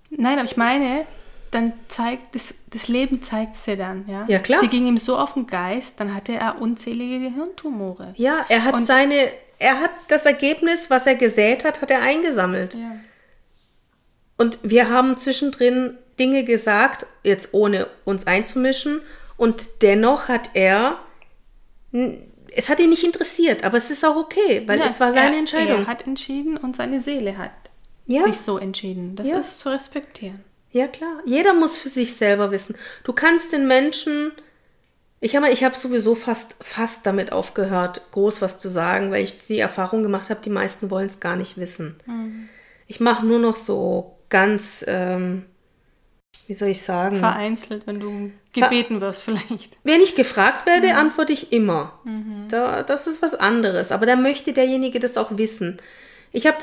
Nein, 0.10 0.40
aber 0.40 0.46
ich 0.46 0.58
meine, 0.58 1.06
dann 1.52 1.74
zeigt 1.88 2.34
das, 2.34 2.56
das 2.72 2.88
Leben 2.88 3.22
zeigt 3.22 3.56
sie 3.58 3.78
dann, 3.78 4.06
ja. 4.08 4.26
Ja, 4.28 4.40
klar. 4.40 4.60
Sie 4.62 4.70
ging 4.70 4.88
ihm 4.88 4.98
so 4.98 5.18
auf 5.18 5.34
den 5.34 5.46
Geist, 5.46 6.00
dann 6.00 6.16
hatte 6.16 6.34
er 6.34 6.60
unzählige 6.60 7.20
Gehirntumore. 7.20 8.14
Ja, 8.16 8.46
er 8.50 8.64
hat 8.64 8.74
Und 8.74 8.88
seine 8.88 9.30
er 9.62 9.80
hat 9.80 9.92
das 10.08 10.26
Ergebnis, 10.26 10.90
was 10.90 11.06
er 11.06 11.16
gesät 11.16 11.64
hat, 11.64 11.82
hat 11.82 11.92
er 11.92 12.02
eingesammelt. 12.02 12.74
Ja. 12.74 12.98
Und 14.38 14.58
wir 14.64 14.90
haben 14.90 15.18
zwischendrin 15.18 15.98
Dinge 16.18 16.44
gesagt, 16.44 17.06
jetzt 17.24 17.54
ohne 17.54 17.88
uns 18.04 18.26
einzumischen. 18.26 19.02
Und 19.38 19.70
dennoch 19.84 20.30
hat 20.30 20.50
er, 20.56 20.98
es 22.52 22.70
hat 22.70 22.80
ihn 22.80 22.90
nicht 22.90 23.04
interessiert, 23.04 23.64
aber 23.64 23.78
es 23.78 23.92
ist 23.92 24.04
auch 24.04 24.16
okay, 24.16 24.64
weil 24.66 24.80
ja, 24.80 24.86
es 24.86 25.00
war 25.00 25.12
seine 25.12 25.36
er, 25.36 25.40
Entscheidung. 25.40 25.82
Er 25.82 25.88
hat 25.88 26.08
entschieden 26.08 26.58
und 26.58 26.76
seine 26.76 27.02
Seele 27.02 27.38
hat 27.38 27.52
ja. 28.08 28.24
sich 28.24 28.40
so 28.40 28.58
entschieden. 28.58 29.16
Das 29.16 29.28
ist 29.28 29.60
zu 29.60 29.70
respektieren. 29.70 30.44
Ja, 30.72 30.88
klar. 30.88 31.22
Jeder 31.26 31.54
muss 31.54 31.78
für 31.78 31.90
sich 31.90 32.16
selber 32.16 32.50
wissen. 32.50 32.76
Du 33.04 33.14
kannst 33.14 33.52
den 33.52 33.68
Menschen. 33.68 34.32
Ich 35.24 35.36
habe 35.36 35.50
ich 35.52 35.64
hab 35.64 35.76
sowieso 35.76 36.16
fast, 36.16 36.56
fast 36.60 37.06
damit 37.06 37.32
aufgehört, 37.32 38.02
groß 38.12 38.42
was 38.42 38.58
zu 38.58 38.70
sagen, 38.70 39.12
weil 39.12 39.24
ich 39.24 39.38
die 39.38 39.60
Erfahrung 39.60 40.02
gemacht 40.02 40.32
habe, 40.32 40.42
die 40.44 40.50
meisten 40.50 40.90
wollen 40.90 41.06
es 41.06 41.20
gar 41.20 41.36
nicht 41.36 41.58
wissen. 41.58 41.96
Mhm. 42.08 42.50
Ich 42.88 43.00
mache 43.00 43.24
nur 43.24 43.38
noch 43.38 43.56
so 43.56 44.18
ganz, 44.30 44.84
ähm, 44.88 45.46
wie 46.48 46.56
soll 46.56 46.70
ich 46.70 46.82
sagen? 46.82 47.18
Vereinzelt, 47.18 47.86
wenn 47.86 48.00
du 48.00 48.32
gebeten 48.52 49.00
wirst 49.00 49.24
vielleicht. 49.24 49.78
Wenn 49.84 50.02
ich 50.02 50.16
gefragt 50.16 50.66
werde, 50.66 50.88
mhm. 50.88 50.96
antworte 50.96 51.34
ich 51.34 51.54
immer. 51.54 52.00
Mhm. 52.04 52.48
Da, 52.50 52.82
das 52.82 53.06
ist 53.06 53.22
was 53.22 53.36
anderes. 53.36 53.92
Aber 53.92 54.08
da 54.08 54.16
möchte 54.16 54.54
derjenige 54.54 55.00
das 55.00 55.18
auch 55.18 55.38
wissen. 55.38 55.78
Ich 56.32 56.48
habe 56.48 56.58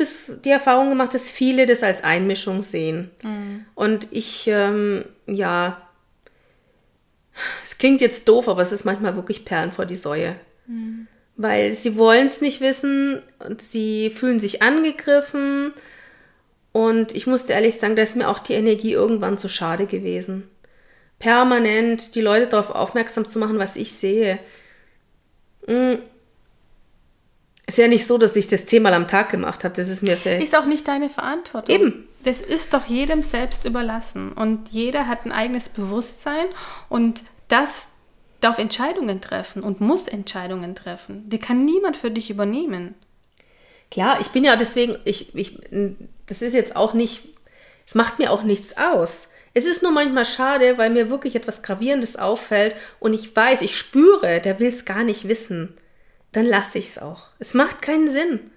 die 0.44 0.50
Erfahrung 0.50 0.88
gemacht, 0.88 1.14
dass 1.14 1.30
viele 1.30 1.66
das 1.66 1.84
als 1.84 2.02
Einmischung 2.02 2.64
sehen. 2.64 3.12
Mhm. 3.22 3.66
Und 3.76 4.08
ich, 4.10 4.48
ähm, 4.48 5.04
ja, 5.26 5.88
es 7.64 7.79
klingt 7.79 8.01
jetzt 8.01 8.29
doof, 8.29 8.48
aber 8.48 8.62
es 8.62 8.72
ist 8.72 8.85
manchmal 8.85 9.16
wirklich 9.16 9.44
Perlen 9.44 9.72
vor 9.72 9.87
die 9.87 9.96
Säue. 9.96 10.37
Mhm. 10.66 11.07
Weil 11.37 11.74
sie 11.74 11.96
wollen 11.96 12.27
es 12.27 12.40
nicht 12.40 12.61
wissen 12.61 13.22
und 13.38 13.62
sie 13.62 14.11
fühlen 14.11 14.40
sich 14.40 14.62
angegriffen. 14.62 15.72
Und 16.72 17.14
ich 17.14 17.27
musste 17.27 17.53
ehrlich 17.53 17.77
sagen, 17.77 17.96
da 17.96 18.03
ist 18.03 18.16
mir 18.16 18.29
auch 18.29 18.40
die 18.40 18.55
Energie 18.55 18.92
irgendwann 18.92 19.38
zu 19.38 19.48
schade 19.48 19.87
gewesen. 19.87 20.48
Permanent 21.18 22.14
die 22.14 22.20
Leute 22.20 22.48
darauf 22.48 22.70
aufmerksam 22.70 23.27
zu 23.27 23.38
machen, 23.38 23.59
was 23.59 23.77
ich 23.77 23.92
sehe. 23.92 24.38
Mhm 25.66 25.98
ist 27.68 27.77
ja 27.77 27.87
nicht 27.87 28.07
so, 28.07 28.16
dass 28.16 28.35
ich 28.35 28.48
das 28.48 28.64
zehnmal 28.64 28.94
am 28.94 29.07
Tag 29.07 29.31
gemacht 29.31 29.62
habe. 29.62 29.74
Das 29.74 29.88
ist 29.88 30.03
mir 30.03 30.16
vielleicht. 30.16 30.42
Ist 30.42 30.57
auch 30.57 30.64
nicht 30.64 30.88
deine 30.88 31.11
Verantwortung. 31.11 31.74
Eben. 31.74 32.07
Das 32.24 32.40
ist 32.40 32.74
doch 32.74 32.87
jedem 32.87 33.22
selbst 33.22 33.64
überlassen. 33.64 34.33
Und 34.33 34.68
jeder 34.70 35.07
hat 35.07 35.24
ein 35.24 35.33
eigenes 35.33 35.68
Bewusstsein 35.68 36.46
und 36.88 37.22
das 37.48 37.88
darf 38.40 38.59
Entscheidungen 38.59 39.20
treffen 39.20 39.62
und 39.62 39.81
muss 39.81 40.09
Entscheidungen 40.09 40.74
treffen. 40.74 41.28
Die 41.28 41.38
kann 41.38 41.64
niemand 41.64 41.96
für 41.96 42.11
dich 42.11 42.31
übernehmen. 42.31 42.94
Klar, 43.90 44.20
ich 44.20 44.28
bin 44.28 44.44
ja 44.44 44.57
deswegen, 44.57 44.98
ich, 45.04 45.35
ich, 45.35 45.59
das 46.26 46.42
ist 46.42 46.54
jetzt 46.54 46.76
auch 46.76 46.92
nicht, 46.92 47.28
es 47.87 47.94
macht 47.94 48.18
mir 48.18 48.31
auch 48.31 48.42
nichts 48.42 48.76
aus. 48.76 49.28
Es 49.54 49.64
ist 49.64 49.83
nur 49.83 49.92
manchmal 49.92 50.26
schade, 50.26 50.76
weil 50.76 50.90
mir 50.90 51.11
wirklich 51.11 51.35
etwas 51.35 51.62
Gravierendes 51.62 52.16
auffällt 52.16 52.76
und 53.00 53.14
ich 53.14 53.35
weiß, 53.35 53.62
ich 53.62 53.76
spüre, 53.76 54.40
der 54.40 54.61
will 54.61 54.68
es 54.68 54.85
gar 54.85 55.04
nicht 55.04 55.26
wissen 55.26 55.74
dann 56.33 56.46
lasse 56.46 56.78
ich 56.78 56.88
es 56.90 56.98
auch. 56.98 57.28
Es 57.38 57.54
macht 57.54 57.83
keinen 57.83 58.09
Sinn. 58.09 58.50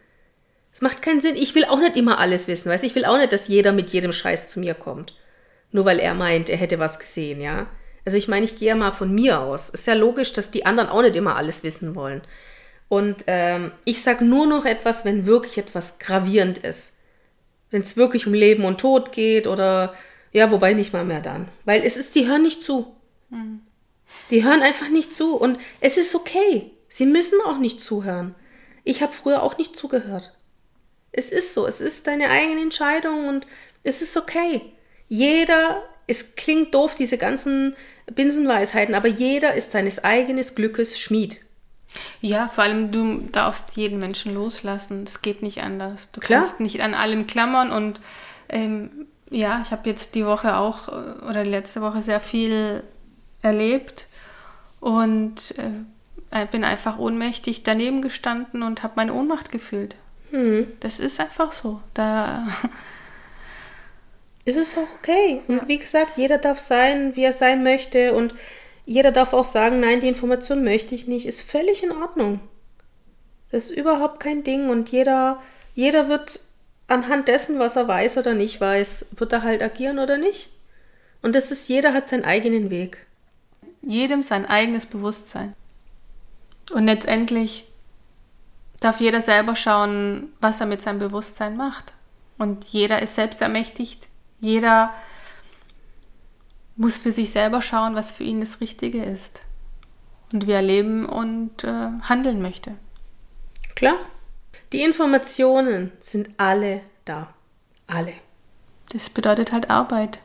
Es 0.74 0.82
macht 0.82 1.02
keinen 1.02 1.22
Sinn. 1.22 1.36
Ich 1.36 1.56
will 1.56 1.66
auch 1.66 1.80
nicht 1.80 1.98
immer 1.98 2.20
alles 2.20 2.48
wissen, 2.48 2.70
weißt 2.70 2.84
Ich 2.84 2.96
will 2.96 3.06
auch 3.06 3.18
nicht, 3.18 3.34
dass 3.34 3.48
jeder 3.48 3.74
mit 3.74 3.90
jedem 3.92 4.14
Scheiß 4.14 4.48
zu 4.48 4.60
mir 4.60 4.74
kommt. 4.74 5.14
Nur 5.72 5.86
weil 5.86 6.00
er 6.00 6.14
meint, 6.14 6.50
er 6.50 6.58
hätte 6.58 6.80
was 6.80 7.00
gesehen, 7.00 7.42
ja. 7.42 7.68
Also 8.06 8.18
ich 8.18 8.28
meine, 8.28 8.46
ich 8.46 8.58
gehe 8.58 8.70
ja 8.70 8.76
mal 8.76 8.92
von 8.92 9.14
mir 9.14 9.42
aus. 9.42 9.70
Ist 9.70 9.88
ja 9.88 9.94
logisch, 9.94 10.34
dass 10.34 10.52
die 10.52 10.66
anderen 10.66 10.90
auch 10.90 11.02
nicht 11.02 11.16
immer 11.16 11.36
alles 11.36 11.64
wissen 11.64 11.96
wollen. 11.96 12.22
Und 12.90 13.24
ähm, 13.28 13.72
ich 13.86 14.02
sage 14.02 14.26
nur 14.26 14.46
noch 14.46 14.66
etwas, 14.66 15.06
wenn 15.06 15.26
wirklich 15.26 15.58
etwas 15.58 16.00
gravierend 16.00 16.58
ist. 16.58 16.94
Wenn 17.70 17.82
es 17.82 17.96
wirklich 17.96 18.28
um 18.28 18.34
Leben 18.34 18.66
und 18.66 18.82
Tod 18.82 19.14
geht 19.14 19.48
oder 19.48 19.94
ja, 20.34 20.52
wobei 20.52 20.74
nicht 20.74 20.94
mal 20.94 21.06
mehr 21.06 21.22
dann. 21.22 21.48
Weil 21.64 21.84
es 21.84 21.96
ist, 21.96 22.16
die 22.16 22.28
hören 22.28 22.42
nicht 22.42 22.64
zu. 22.64 22.96
Mhm. 23.30 23.62
Die 24.30 24.44
hören 24.44 24.62
einfach 24.62 24.90
nicht 24.90 25.16
zu. 25.16 25.36
Und 25.36 25.60
es 25.80 25.98
ist 25.98 26.16
okay. 26.16 26.72
Sie 26.90 27.06
müssen 27.06 27.40
auch 27.46 27.60
nicht 27.60 27.80
zuhören. 27.80 28.36
Ich 28.84 29.02
habe 29.02 29.14
früher 29.14 29.44
auch 29.44 29.58
nicht 29.58 29.78
zugehört. 29.78 30.34
Es 31.12 31.30
ist 31.32 31.54
so, 31.54 31.68
es 31.68 31.82
ist 31.82 32.08
deine 32.08 32.30
eigene 32.30 32.62
Entscheidung 32.62 33.28
und 33.28 33.48
es 33.84 34.02
ist 34.02 34.16
okay. 34.16 34.62
Jeder, 35.08 35.84
es 36.08 36.36
klingt 36.36 36.74
doof, 36.74 36.96
diese 36.96 37.18
ganzen 37.18 37.76
Binsenweisheiten, 38.14 38.96
aber 38.96 39.08
jeder 39.08 39.54
ist 39.54 39.72
seines 39.72 40.04
eigenen 40.04 40.46
Glückes 40.56 41.00
Schmied. 41.00 41.42
Ja, 42.22 42.48
vor 42.48 42.64
allem 42.64 42.92
du 42.92 43.20
darfst 43.32 43.76
jeden 43.76 44.00
Menschen 44.00 44.34
loslassen. 44.34 45.04
Das 45.04 45.22
geht 45.22 45.42
nicht 45.42 45.62
anders. 45.62 46.10
Du 46.12 46.22
Klar. 46.22 46.42
kannst 46.42 46.60
nicht 46.60 46.82
an 46.82 46.94
allem 46.94 47.28
klammern 47.28 47.72
und 47.72 48.00
ähm, 48.48 49.08
ja, 49.30 49.62
ich 49.64 49.72
habe 49.72 49.90
jetzt 49.90 50.16
die 50.16 50.26
Woche 50.26 50.58
auch 50.58 50.88
äh, 50.88 51.26
oder 51.30 51.44
die 51.44 51.50
letzte 51.50 51.82
Woche 51.82 52.02
sehr 52.02 52.20
viel 52.20 52.84
erlebt 53.42 54.06
und 54.80 55.56
äh, 55.58 56.46
bin 56.48 56.64
einfach 56.64 56.98
ohnmächtig 56.98 57.64
daneben 57.64 58.02
gestanden 58.02 58.64
und 58.64 58.84
habe 58.84 58.94
meine 58.98 59.14
Ohnmacht 59.14 59.52
gefühlt. 59.52 59.96
Hm. 60.32 60.68
Das 60.80 61.00
ist 61.00 61.20
einfach 61.20 61.52
so. 61.52 61.82
Da 61.94 62.48
ist 64.46 64.58
es 64.58 64.78
auch 64.78 64.88
okay. 65.00 65.42
Und 65.48 65.58
ja. 65.58 65.68
wie 65.68 65.78
gesagt, 65.78 66.18
jeder 66.18 66.38
darf 66.38 66.60
sein, 66.60 67.16
wie 67.16 67.24
er 67.24 67.34
sein 67.34 67.64
möchte 67.64 68.14
und 68.14 68.34
jeder 68.86 69.12
darf 69.12 69.34
auch 69.34 69.46
sagen, 69.46 69.80
nein, 69.80 70.00
die 70.00 70.08
Information 70.08 70.64
möchte 70.64 70.96
ich 70.96 71.08
nicht. 71.08 71.26
Ist 71.26 71.42
völlig 71.42 71.84
in 71.84 71.92
Ordnung. 71.92 72.40
Das 73.52 73.66
ist 73.66 73.78
überhaupt 73.78 74.20
kein 74.20 74.44
Ding 74.44 74.70
und 74.70 74.92
jeder, 74.92 75.42
jeder 75.76 76.08
wird 76.08 76.40
anhand 76.88 77.28
dessen, 77.28 77.60
was 77.60 77.76
er 77.76 77.88
weiß 77.88 78.18
oder 78.18 78.34
nicht 78.34 78.60
weiß, 78.60 79.08
wird 79.18 79.34
er 79.34 79.44
halt 79.44 79.62
agieren 79.62 80.00
oder 80.00 80.18
nicht. 80.18 80.50
Und 81.22 81.36
das 81.36 81.52
ist, 81.52 81.70
jeder 81.70 81.94
hat 81.94 82.08
seinen 82.08 82.26
eigenen 82.26 82.70
Weg. 82.70 83.06
Jedem 83.82 84.24
sein 84.24 84.46
eigenes 84.46 84.86
Bewusstsein. 84.86 85.54
Und 86.72 86.86
letztendlich 86.86 87.66
darf 88.82 89.00
jeder 89.00 89.22
selber 89.22 89.56
schauen, 89.56 90.34
was 90.42 90.60
er 90.60 90.66
mit 90.66 90.82
seinem 90.82 91.00
Bewusstsein 91.00 91.56
macht. 91.56 91.94
Und 92.38 92.66
jeder 92.66 93.02
ist 93.02 93.16
selbst 93.16 93.42
ermächtigt. 93.42 94.10
Jeder 94.42 94.94
muss 96.76 96.98
für 96.98 97.14
sich 97.14 97.32
selber 97.32 97.62
schauen, 97.62 97.96
was 97.96 98.12
für 98.12 98.24
ihn 98.24 98.42
das 98.42 98.60
Richtige 98.60 99.04
ist. 99.04 99.42
Und 100.34 100.48
wie 100.48 100.52
er 100.52 100.62
leben 100.62 101.06
und 101.06 101.64
äh, 101.64 101.90
handeln 102.02 102.42
möchte. 102.42 102.76
Klar. 103.76 103.96
Die 104.74 104.82
Informationen 104.82 105.92
sind 106.00 106.30
alle 106.38 106.82
da. 107.06 107.34
Alle. 107.88 108.14
Das 108.92 109.10
bedeutet 109.10 109.54
halt 109.54 109.70
Arbeit. 109.70 110.20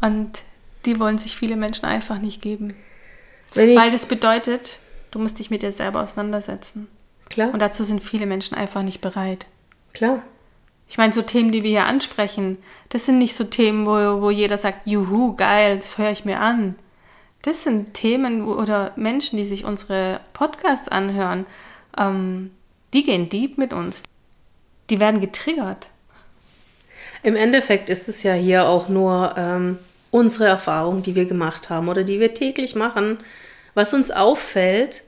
Und 0.00 0.42
die 0.84 0.98
wollen 0.98 1.18
sich 1.18 1.36
viele 1.36 1.56
Menschen 1.56 1.84
einfach 1.84 2.18
nicht 2.18 2.40
geben. 2.40 2.74
Weil 3.54 3.90
das 3.90 4.06
bedeutet, 4.06 4.78
Du 5.16 5.22
musst 5.22 5.38
dich 5.38 5.48
mit 5.48 5.62
dir 5.62 5.72
selber 5.72 6.02
auseinandersetzen. 6.02 6.88
Klar. 7.28 7.52
Und 7.52 7.60
dazu 7.60 7.84
sind 7.84 8.02
viele 8.02 8.26
Menschen 8.26 8.56
einfach 8.56 8.82
nicht 8.82 9.00
bereit. 9.00 9.46
Klar. 9.92 10.22
Ich 10.88 10.98
meine, 10.98 11.12
so 11.12 11.22
Themen, 11.22 11.50
die 11.50 11.62
wir 11.62 11.70
hier 11.70 11.86
ansprechen, 11.86 12.58
das 12.90 13.06
sind 13.06 13.18
nicht 13.18 13.34
so 13.34 13.44
Themen, 13.44 13.86
wo, 13.86 14.22
wo 14.22 14.30
jeder 14.30 14.56
sagt, 14.56 14.86
juhu, 14.86 15.34
geil, 15.34 15.78
das 15.78 15.98
höre 15.98 16.12
ich 16.12 16.24
mir 16.24 16.40
an. 16.40 16.76
Das 17.42 17.64
sind 17.64 17.94
Themen 17.94 18.46
wo, 18.46 18.52
oder 18.52 18.92
Menschen, 18.96 19.36
die 19.36 19.44
sich 19.44 19.64
unsere 19.64 20.20
Podcasts 20.32 20.88
anhören, 20.88 21.46
ähm, 21.98 22.52
die 22.92 23.02
gehen 23.02 23.28
deep 23.28 23.58
mit 23.58 23.72
uns. 23.72 24.02
Die 24.90 25.00
werden 25.00 25.20
getriggert. 25.20 25.88
Im 27.24 27.34
Endeffekt 27.34 27.90
ist 27.90 28.08
es 28.08 28.22
ja 28.22 28.34
hier 28.34 28.68
auch 28.68 28.88
nur 28.88 29.34
ähm, 29.36 29.78
unsere 30.12 30.46
Erfahrung, 30.46 31.02
die 31.02 31.16
wir 31.16 31.26
gemacht 31.26 31.70
haben 31.70 31.88
oder 31.88 32.04
die 32.04 32.20
wir 32.20 32.34
täglich 32.34 32.76
machen 32.76 33.18
was 33.76 33.92
uns 33.92 34.10
auffällt 34.10 35.04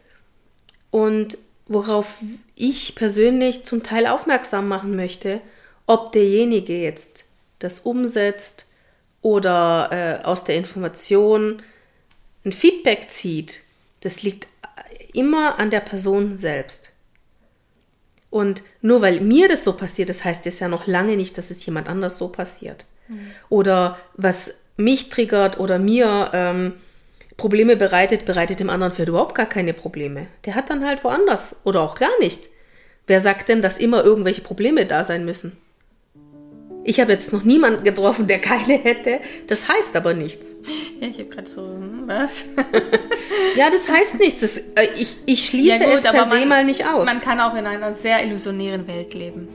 und 0.91 1.39
worauf 1.69 2.19
ich 2.55 2.95
persönlich 2.95 3.65
zum 3.65 3.83
Teil 3.83 4.07
aufmerksam 4.07 4.69
machen 4.69 4.97
möchte, 4.97 5.41
ob 5.87 6.13
derjenige 6.13 6.77
jetzt 6.77 7.25
das 7.59 7.81
umsetzt 7.81 8.67
oder 9.23 9.89
äh, 9.91 10.25
aus 10.25 10.45
der 10.45 10.57
Information 10.57 11.63
ein 12.45 12.53
Feedback 12.53 13.11
zieht, 13.11 13.61
das 14.01 14.23
liegt 14.23 14.49
immer 15.13 15.59
an 15.59 15.71
der 15.71 15.81
Person 15.81 16.39
selbst. 16.39 16.93
Und 18.31 18.63
nur 18.83 19.01
weil 19.01 19.21
mir 19.21 19.49
das 19.49 19.65
so 19.65 19.73
passiert, 19.73 20.09
das 20.09 20.25
heißt 20.25 20.45
jetzt 20.45 20.61
ja 20.61 20.69
noch 20.69 20.87
lange 20.87 21.17
nicht, 21.17 21.39
dass 21.39 21.51
es 21.51 21.65
jemand 21.65 21.89
anders 21.89 22.19
so 22.19 22.29
passiert. 22.29 22.85
Mhm. 23.09 23.31
Oder 23.49 23.99
was 24.15 24.55
mich 24.77 25.09
triggert 25.09 25.59
oder 25.59 25.79
mir 25.79 26.31
ähm, 26.35 26.75
Probleme 27.39 27.77
bereitet, 27.77 28.27
bereitet 28.27 28.61
dem 28.61 28.69
anderen 28.69 28.93
vielleicht 28.93 29.09
überhaupt 29.09 29.37
gar 29.37 29.47
keine 29.47 29.73
Probleme. 29.73 30.27
Der 30.45 30.57
hat 30.57 30.69
dann 30.69 30.85
halt 30.85 31.05
woanders 31.05 31.61
oder 31.65 31.81
auch 31.81 31.95
gar 31.95 32.19
nicht. 32.19 32.43
Wer 33.07 33.21
sagt 33.21 33.49
denn, 33.49 33.63
dass 33.63 33.79
immer 33.79 34.05
irgendwelche 34.05 34.43
Probleme 34.43 34.85
da 34.85 35.05
sein 35.05 35.25
müssen? 35.25 35.57
Ich 36.85 37.01
habe 37.01 37.13
jetzt 37.13 37.33
noch 37.33 37.45
niemanden 37.45 37.85
getroffen, 37.85 38.27
der 38.27 38.41
keine 38.41 38.75
hätte. 38.75 39.21
Das 39.47 39.69
heißt 39.69 39.95
aber 39.95 40.15
nichts. 40.15 40.53
Ja, 40.99 41.07
ich 41.07 41.19
habe 41.19 41.29
gerade 41.29 41.49
so, 41.49 41.63
hm, 41.63 42.05
was? 42.07 42.45
ja, 43.57 43.71
das 43.71 43.89
heißt 43.89 44.19
nichts. 44.19 44.41
Das, 44.41 44.59
äh, 44.59 44.89
ich, 44.97 45.17
ich 45.27 45.47
schließe 45.47 45.85
ja 45.85 45.91
gut, 45.91 45.99
es 45.99 46.03
per 46.03 46.25
se 46.25 46.45
mal 46.45 46.65
nicht 46.65 46.87
aus. 46.87 47.07
Man 47.07 47.21
kann 47.21 47.41
auch 47.41 47.55
in 47.55 47.67
einer 47.67 47.95
sehr 47.95 48.25
illusionären 48.25 48.89
Welt 48.89 49.15
leben. 49.15 49.49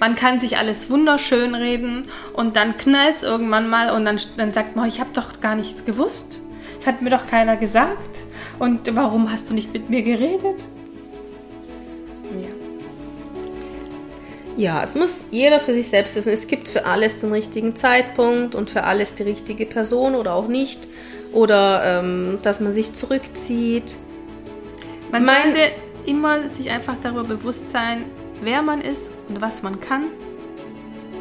Man 0.00 0.16
kann 0.16 0.40
sich 0.40 0.56
alles 0.56 0.88
wunderschön 0.88 1.54
reden 1.54 2.08
und 2.32 2.56
dann 2.56 2.78
knallt 2.78 3.16
es 3.16 3.22
irgendwann 3.24 3.68
mal 3.68 3.90
und 3.90 4.06
dann, 4.06 4.18
dann 4.38 4.54
sagt 4.54 4.74
man, 4.74 4.88
ich 4.88 5.00
habe 5.00 5.10
doch 5.12 5.40
gar 5.40 5.54
nichts 5.54 5.84
gewusst. 5.84 6.40
Das 6.86 6.94
hat 6.94 7.02
mir 7.02 7.10
doch 7.10 7.26
keiner 7.26 7.56
gesagt. 7.56 8.22
Und 8.60 8.94
warum 8.94 9.32
hast 9.32 9.50
du 9.50 9.54
nicht 9.54 9.72
mit 9.72 9.90
mir 9.90 10.02
geredet? 10.02 10.62
Ja, 14.56 14.84
es 14.84 14.94
muss 14.94 15.24
jeder 15.32 15.58
für 15.58 15.74
sich 15.74 15.88
selbst 15.88 16.14
wissen. 16.14 16.32
Es 16.32 16.46
gibt 16.46 16.68
für 16.68 16.86
alles 16.86 17.18
den 17.18 17.32
richtigen 17.32 17.74
Zeitpunkt 17.74 18.54
und 18.54 18.70
für 18.70 18.84
alles 18.84 19.14
die 19.14 19.24
richtige 19.24 19.66
Person 19.66 20.14
oder 20.14 20.34
auch 20.34 20.46
nicht. 20.46 20.86
Oder 21.32 21.82
ähm, 21.84 22.38
dass 22.44 22.60
man 22.60 22.72
sich 22.72 22.94
zurückzieht. 22.94 23.96
Man 25.10 25.24
mein, 25.24 25.52
sollte 25.52 25.72
immer 26.06 26.48
sich 26.48 26.70
einfach 26.70 26.94
darüber 27.02 27.24
bewusst 27.24 27.68
sein, 27.72 28.04
wer 28.42 28.62
man 28.62 28.80
ist 28.80 29.10
und 29.28 29.40
was 29.40 29.64
man 29.64 29.80
kann. 29.80 30.04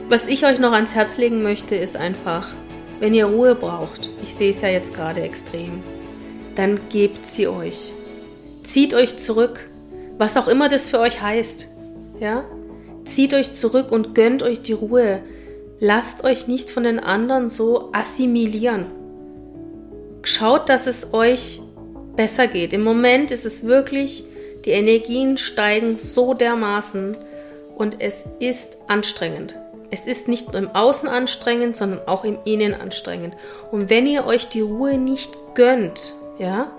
Was 0.09 0.27
ich 0.27 0.45
euch 0.45 0.59
noch 0.59 0.73
ans 0.73 0.93
Herz 0.93 1.17
legen 1.17 1.41
möchte, 1.41 1.73
ist 1.75 1.97
einfach, 1.97 2.49
wenn 2.99 3.13
ihr 3.13 3.25
Ruhe 3.25 3.55
braucht, 3.55 4.09
ich 4.23 4.33
sehe 4.33 4.51
es 4.51 4.61
ja 4.61 4.69
jetzt 4.69 4.93
gerade 4.93 5.21
extrem, 5.21 5.83
dann 6.55 6.79
gebt 6.89 7.25
sie 7.25 7.47
euch. 7.47 7.91
Zieht 8.63 8.93
euch 8.93 9.17
zurück, 9.17 9.69
was 10.17 10.37
auch 10.37 10.47
immer 10.47 10.69
das 10.69 10.85
für 10.85 10.99
euch 10.99 11.21
heißt. 11.21 11.67
Ja? 12.19 12.45
Zieht 13.03 13.33
euch 13.33 13.53
zurück 13.53 13.91
und 13.91 14.15
gönnt 14.15 14.41
euch 14.41 14.61
die 14.61 14.73
Ruhe. 14.73 15.19
Lasst 15.79 16.23
euch 16.23 16.47
nicht 16.47 16.71
von 16.71 16.83
den 16.83 16.99
anderen 16.99 17.49
so 17.49 17.89
assimilieren. 17.91 18.87
Schaut, 20.23 20.69
dass 20.69 20.87
es 20.87 21.13
euch 21.13 21.61
besser 22.15 22.47
geht. 22.47 22.73
Im 22.73 22.83
Moment 22.83 23.31
ist 23.31 23.45
es 23.45 23.65
wirklich, 23.65 24.23
die 24.63 24.71
Energien 24.71 25.37
steigen 25.37 25.97
so 25.97 26.33
dermaßen 26.33 27.15
und 27.75 27.97
es 28.01 28.23
ist 28.39 28.77
anstrengend. 28.87 29.55
Es 29.95 30.07
ist 30.07 30.27
nicht 30.27 30.51
nur 30.51 30.55
im 30.55 30.75
Außen 30.75 31.07
anstrengend, 31.07 31.77
sondern 31.77 32.05
auch 32.05 32.25
im 32.25 32.37
Innen 32.43 32.73
anstrengend. 32.73 33.33
Und 33.71 33.89
wenn 33.89 34.05
ihr 34.05 34.25
euch 34.25 34.49
die 34.49 34.59
Ruhe 34.59 34.97
nicht 34.97 35.33
gönnt, 35.53 36.11
ja, 36.37 36.69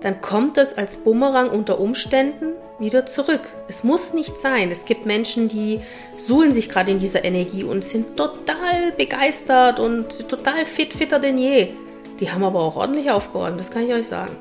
dann 0.00 0.22
kommt 0.22 0.56
das 0.56 0.78
als 0.78 0.96
Bumerang 0.96 1.50
unter 1.50 1.78
Umständen 1.78 2.54
wieder 2.78 3.04
zurück. 3.04 3.42
Es 3.68 3.84
muss 3.84 4.14
nicht 4.14 4.40
sein. 4.40 4.70
Es 4.70 4.86
gibt 4.86 5.04
Menschen, 5.04 5.48
die 5.48 5.82
suhlen 6.16 6.52
sich 6.52 6.70
gerade 6.70 6.90
in 6.90 6.98
dieser 6.98 7.22
Energie 7.26 7.64
und 7.64 7.84
sind 7.84 8.16
total 8.16 8.92
begeistert 8.96 9.78
und 9.78 10.26
total 10.30 10.64
fit, 10.64 10.94
fitter 10.94 11.18
denn 11.18 11.36
je. 11.36 11.68
Die 12.18 12.30
haben 12.30 12.44
aber 12.44 12.62
auch 12.62 12.76
ordentlich 12.76 13.10
aufgeräumt, 13.10 13.60
das 13.60 13.70
kann 13.70 13.86
ich 13.86 13.92
euch 13.92 14.06
sagen. 14.06 14.34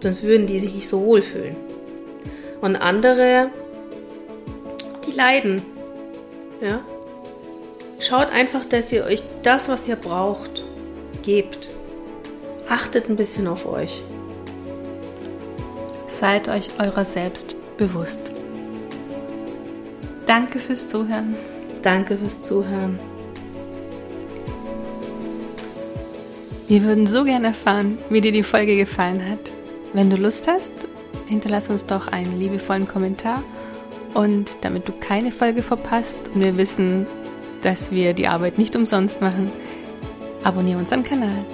Sonst 0.00 0.22
würden 0.22 0.46
die 0.46 0.60
sich 0.60 0.74
nicht 0.74 0.88
so 0.88 1.04
wohl 1.04 1.20
fühlen. 1.20 1.56
Und 2.62 2.76
andere, 2.76 3.50
die 5.06 5.12
leiden. 5.12 5.60
Ja? 6.62 6.80
Schaut 8.00 8.30
einfach, 8.30 8.64
dass 8.64 8.92
ihr 8.92 9.04
euch 9.04 9.22
das, 9.42 9.68
was 9.68 9.88
ihr 9.88 9.96
braucht, 9.96 10.64
gebt. 11.24 11.68
Achtet 12.68 13.08
ein 13.08 13.16
bisschen 13.16 13.48
auf 13.48 13.66
euch. 13.66 14.02
Seid 16.08 16.48
euch 16.48 16.68
eurer 16.78 17.04
selbst 17.04 17.56
bewusst. 17.76 18.30
Danke 20.26 20.58
fürs 20.58 20.86
Zuhören. 20.86 21.36
Danke 21.82 22.16
fürs 22.16 22.42
Zuhören. 22.42 22.98
Wir 26.68 26.82
würden 26.82 27.06
so 27.06 27.24
gerne 27.24 27.48
erfahren, 27.48 27.98
wie 28.10 28.20
dir 28.20 28.32
die 28.32 28.42
Folge 28.42 28.76
gefallen 28.76 29.28
hat. 29.28 29.52
Wenn 29.94 30.10
du 30.10 30.16
Lust 30.16 30.46
hast, 30.46 30.72
hinterlass 31.26 31.68
uns 31.68 31.86
doch 31.86 32.08
einen 32.08 32.38
liebevollen 32.38 32.86
Kommentar. 32.86 33.42
Und 34.14 34.50
damit 34.60 34.86
du 34.86 34.92
keine 34.92 35.32
Folge 35.32 35.62
verpasst 35.62 36.18
und 36.34 36.40
wir 36.40 36.56
wissen, 36.56 37.06
dass 37.62 37.90
wir 37.90 38.14
die 38.14 38.28
Arbeit 38.28 38.58
nicht 38.58 38.76
umsonst 38.76 39.20
machen, 39.20 39.50
abonniere 40.42 40.78
unseren 40.78 41.02
Kanal. 41.02 41.44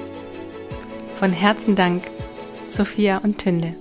Von 1.17 1.33
Herzen 1.33 1.75
Dank, 1.75 2.05
Sophia 2.69 3.19
und 3.19 3.39
Tünde. 3.39 3.75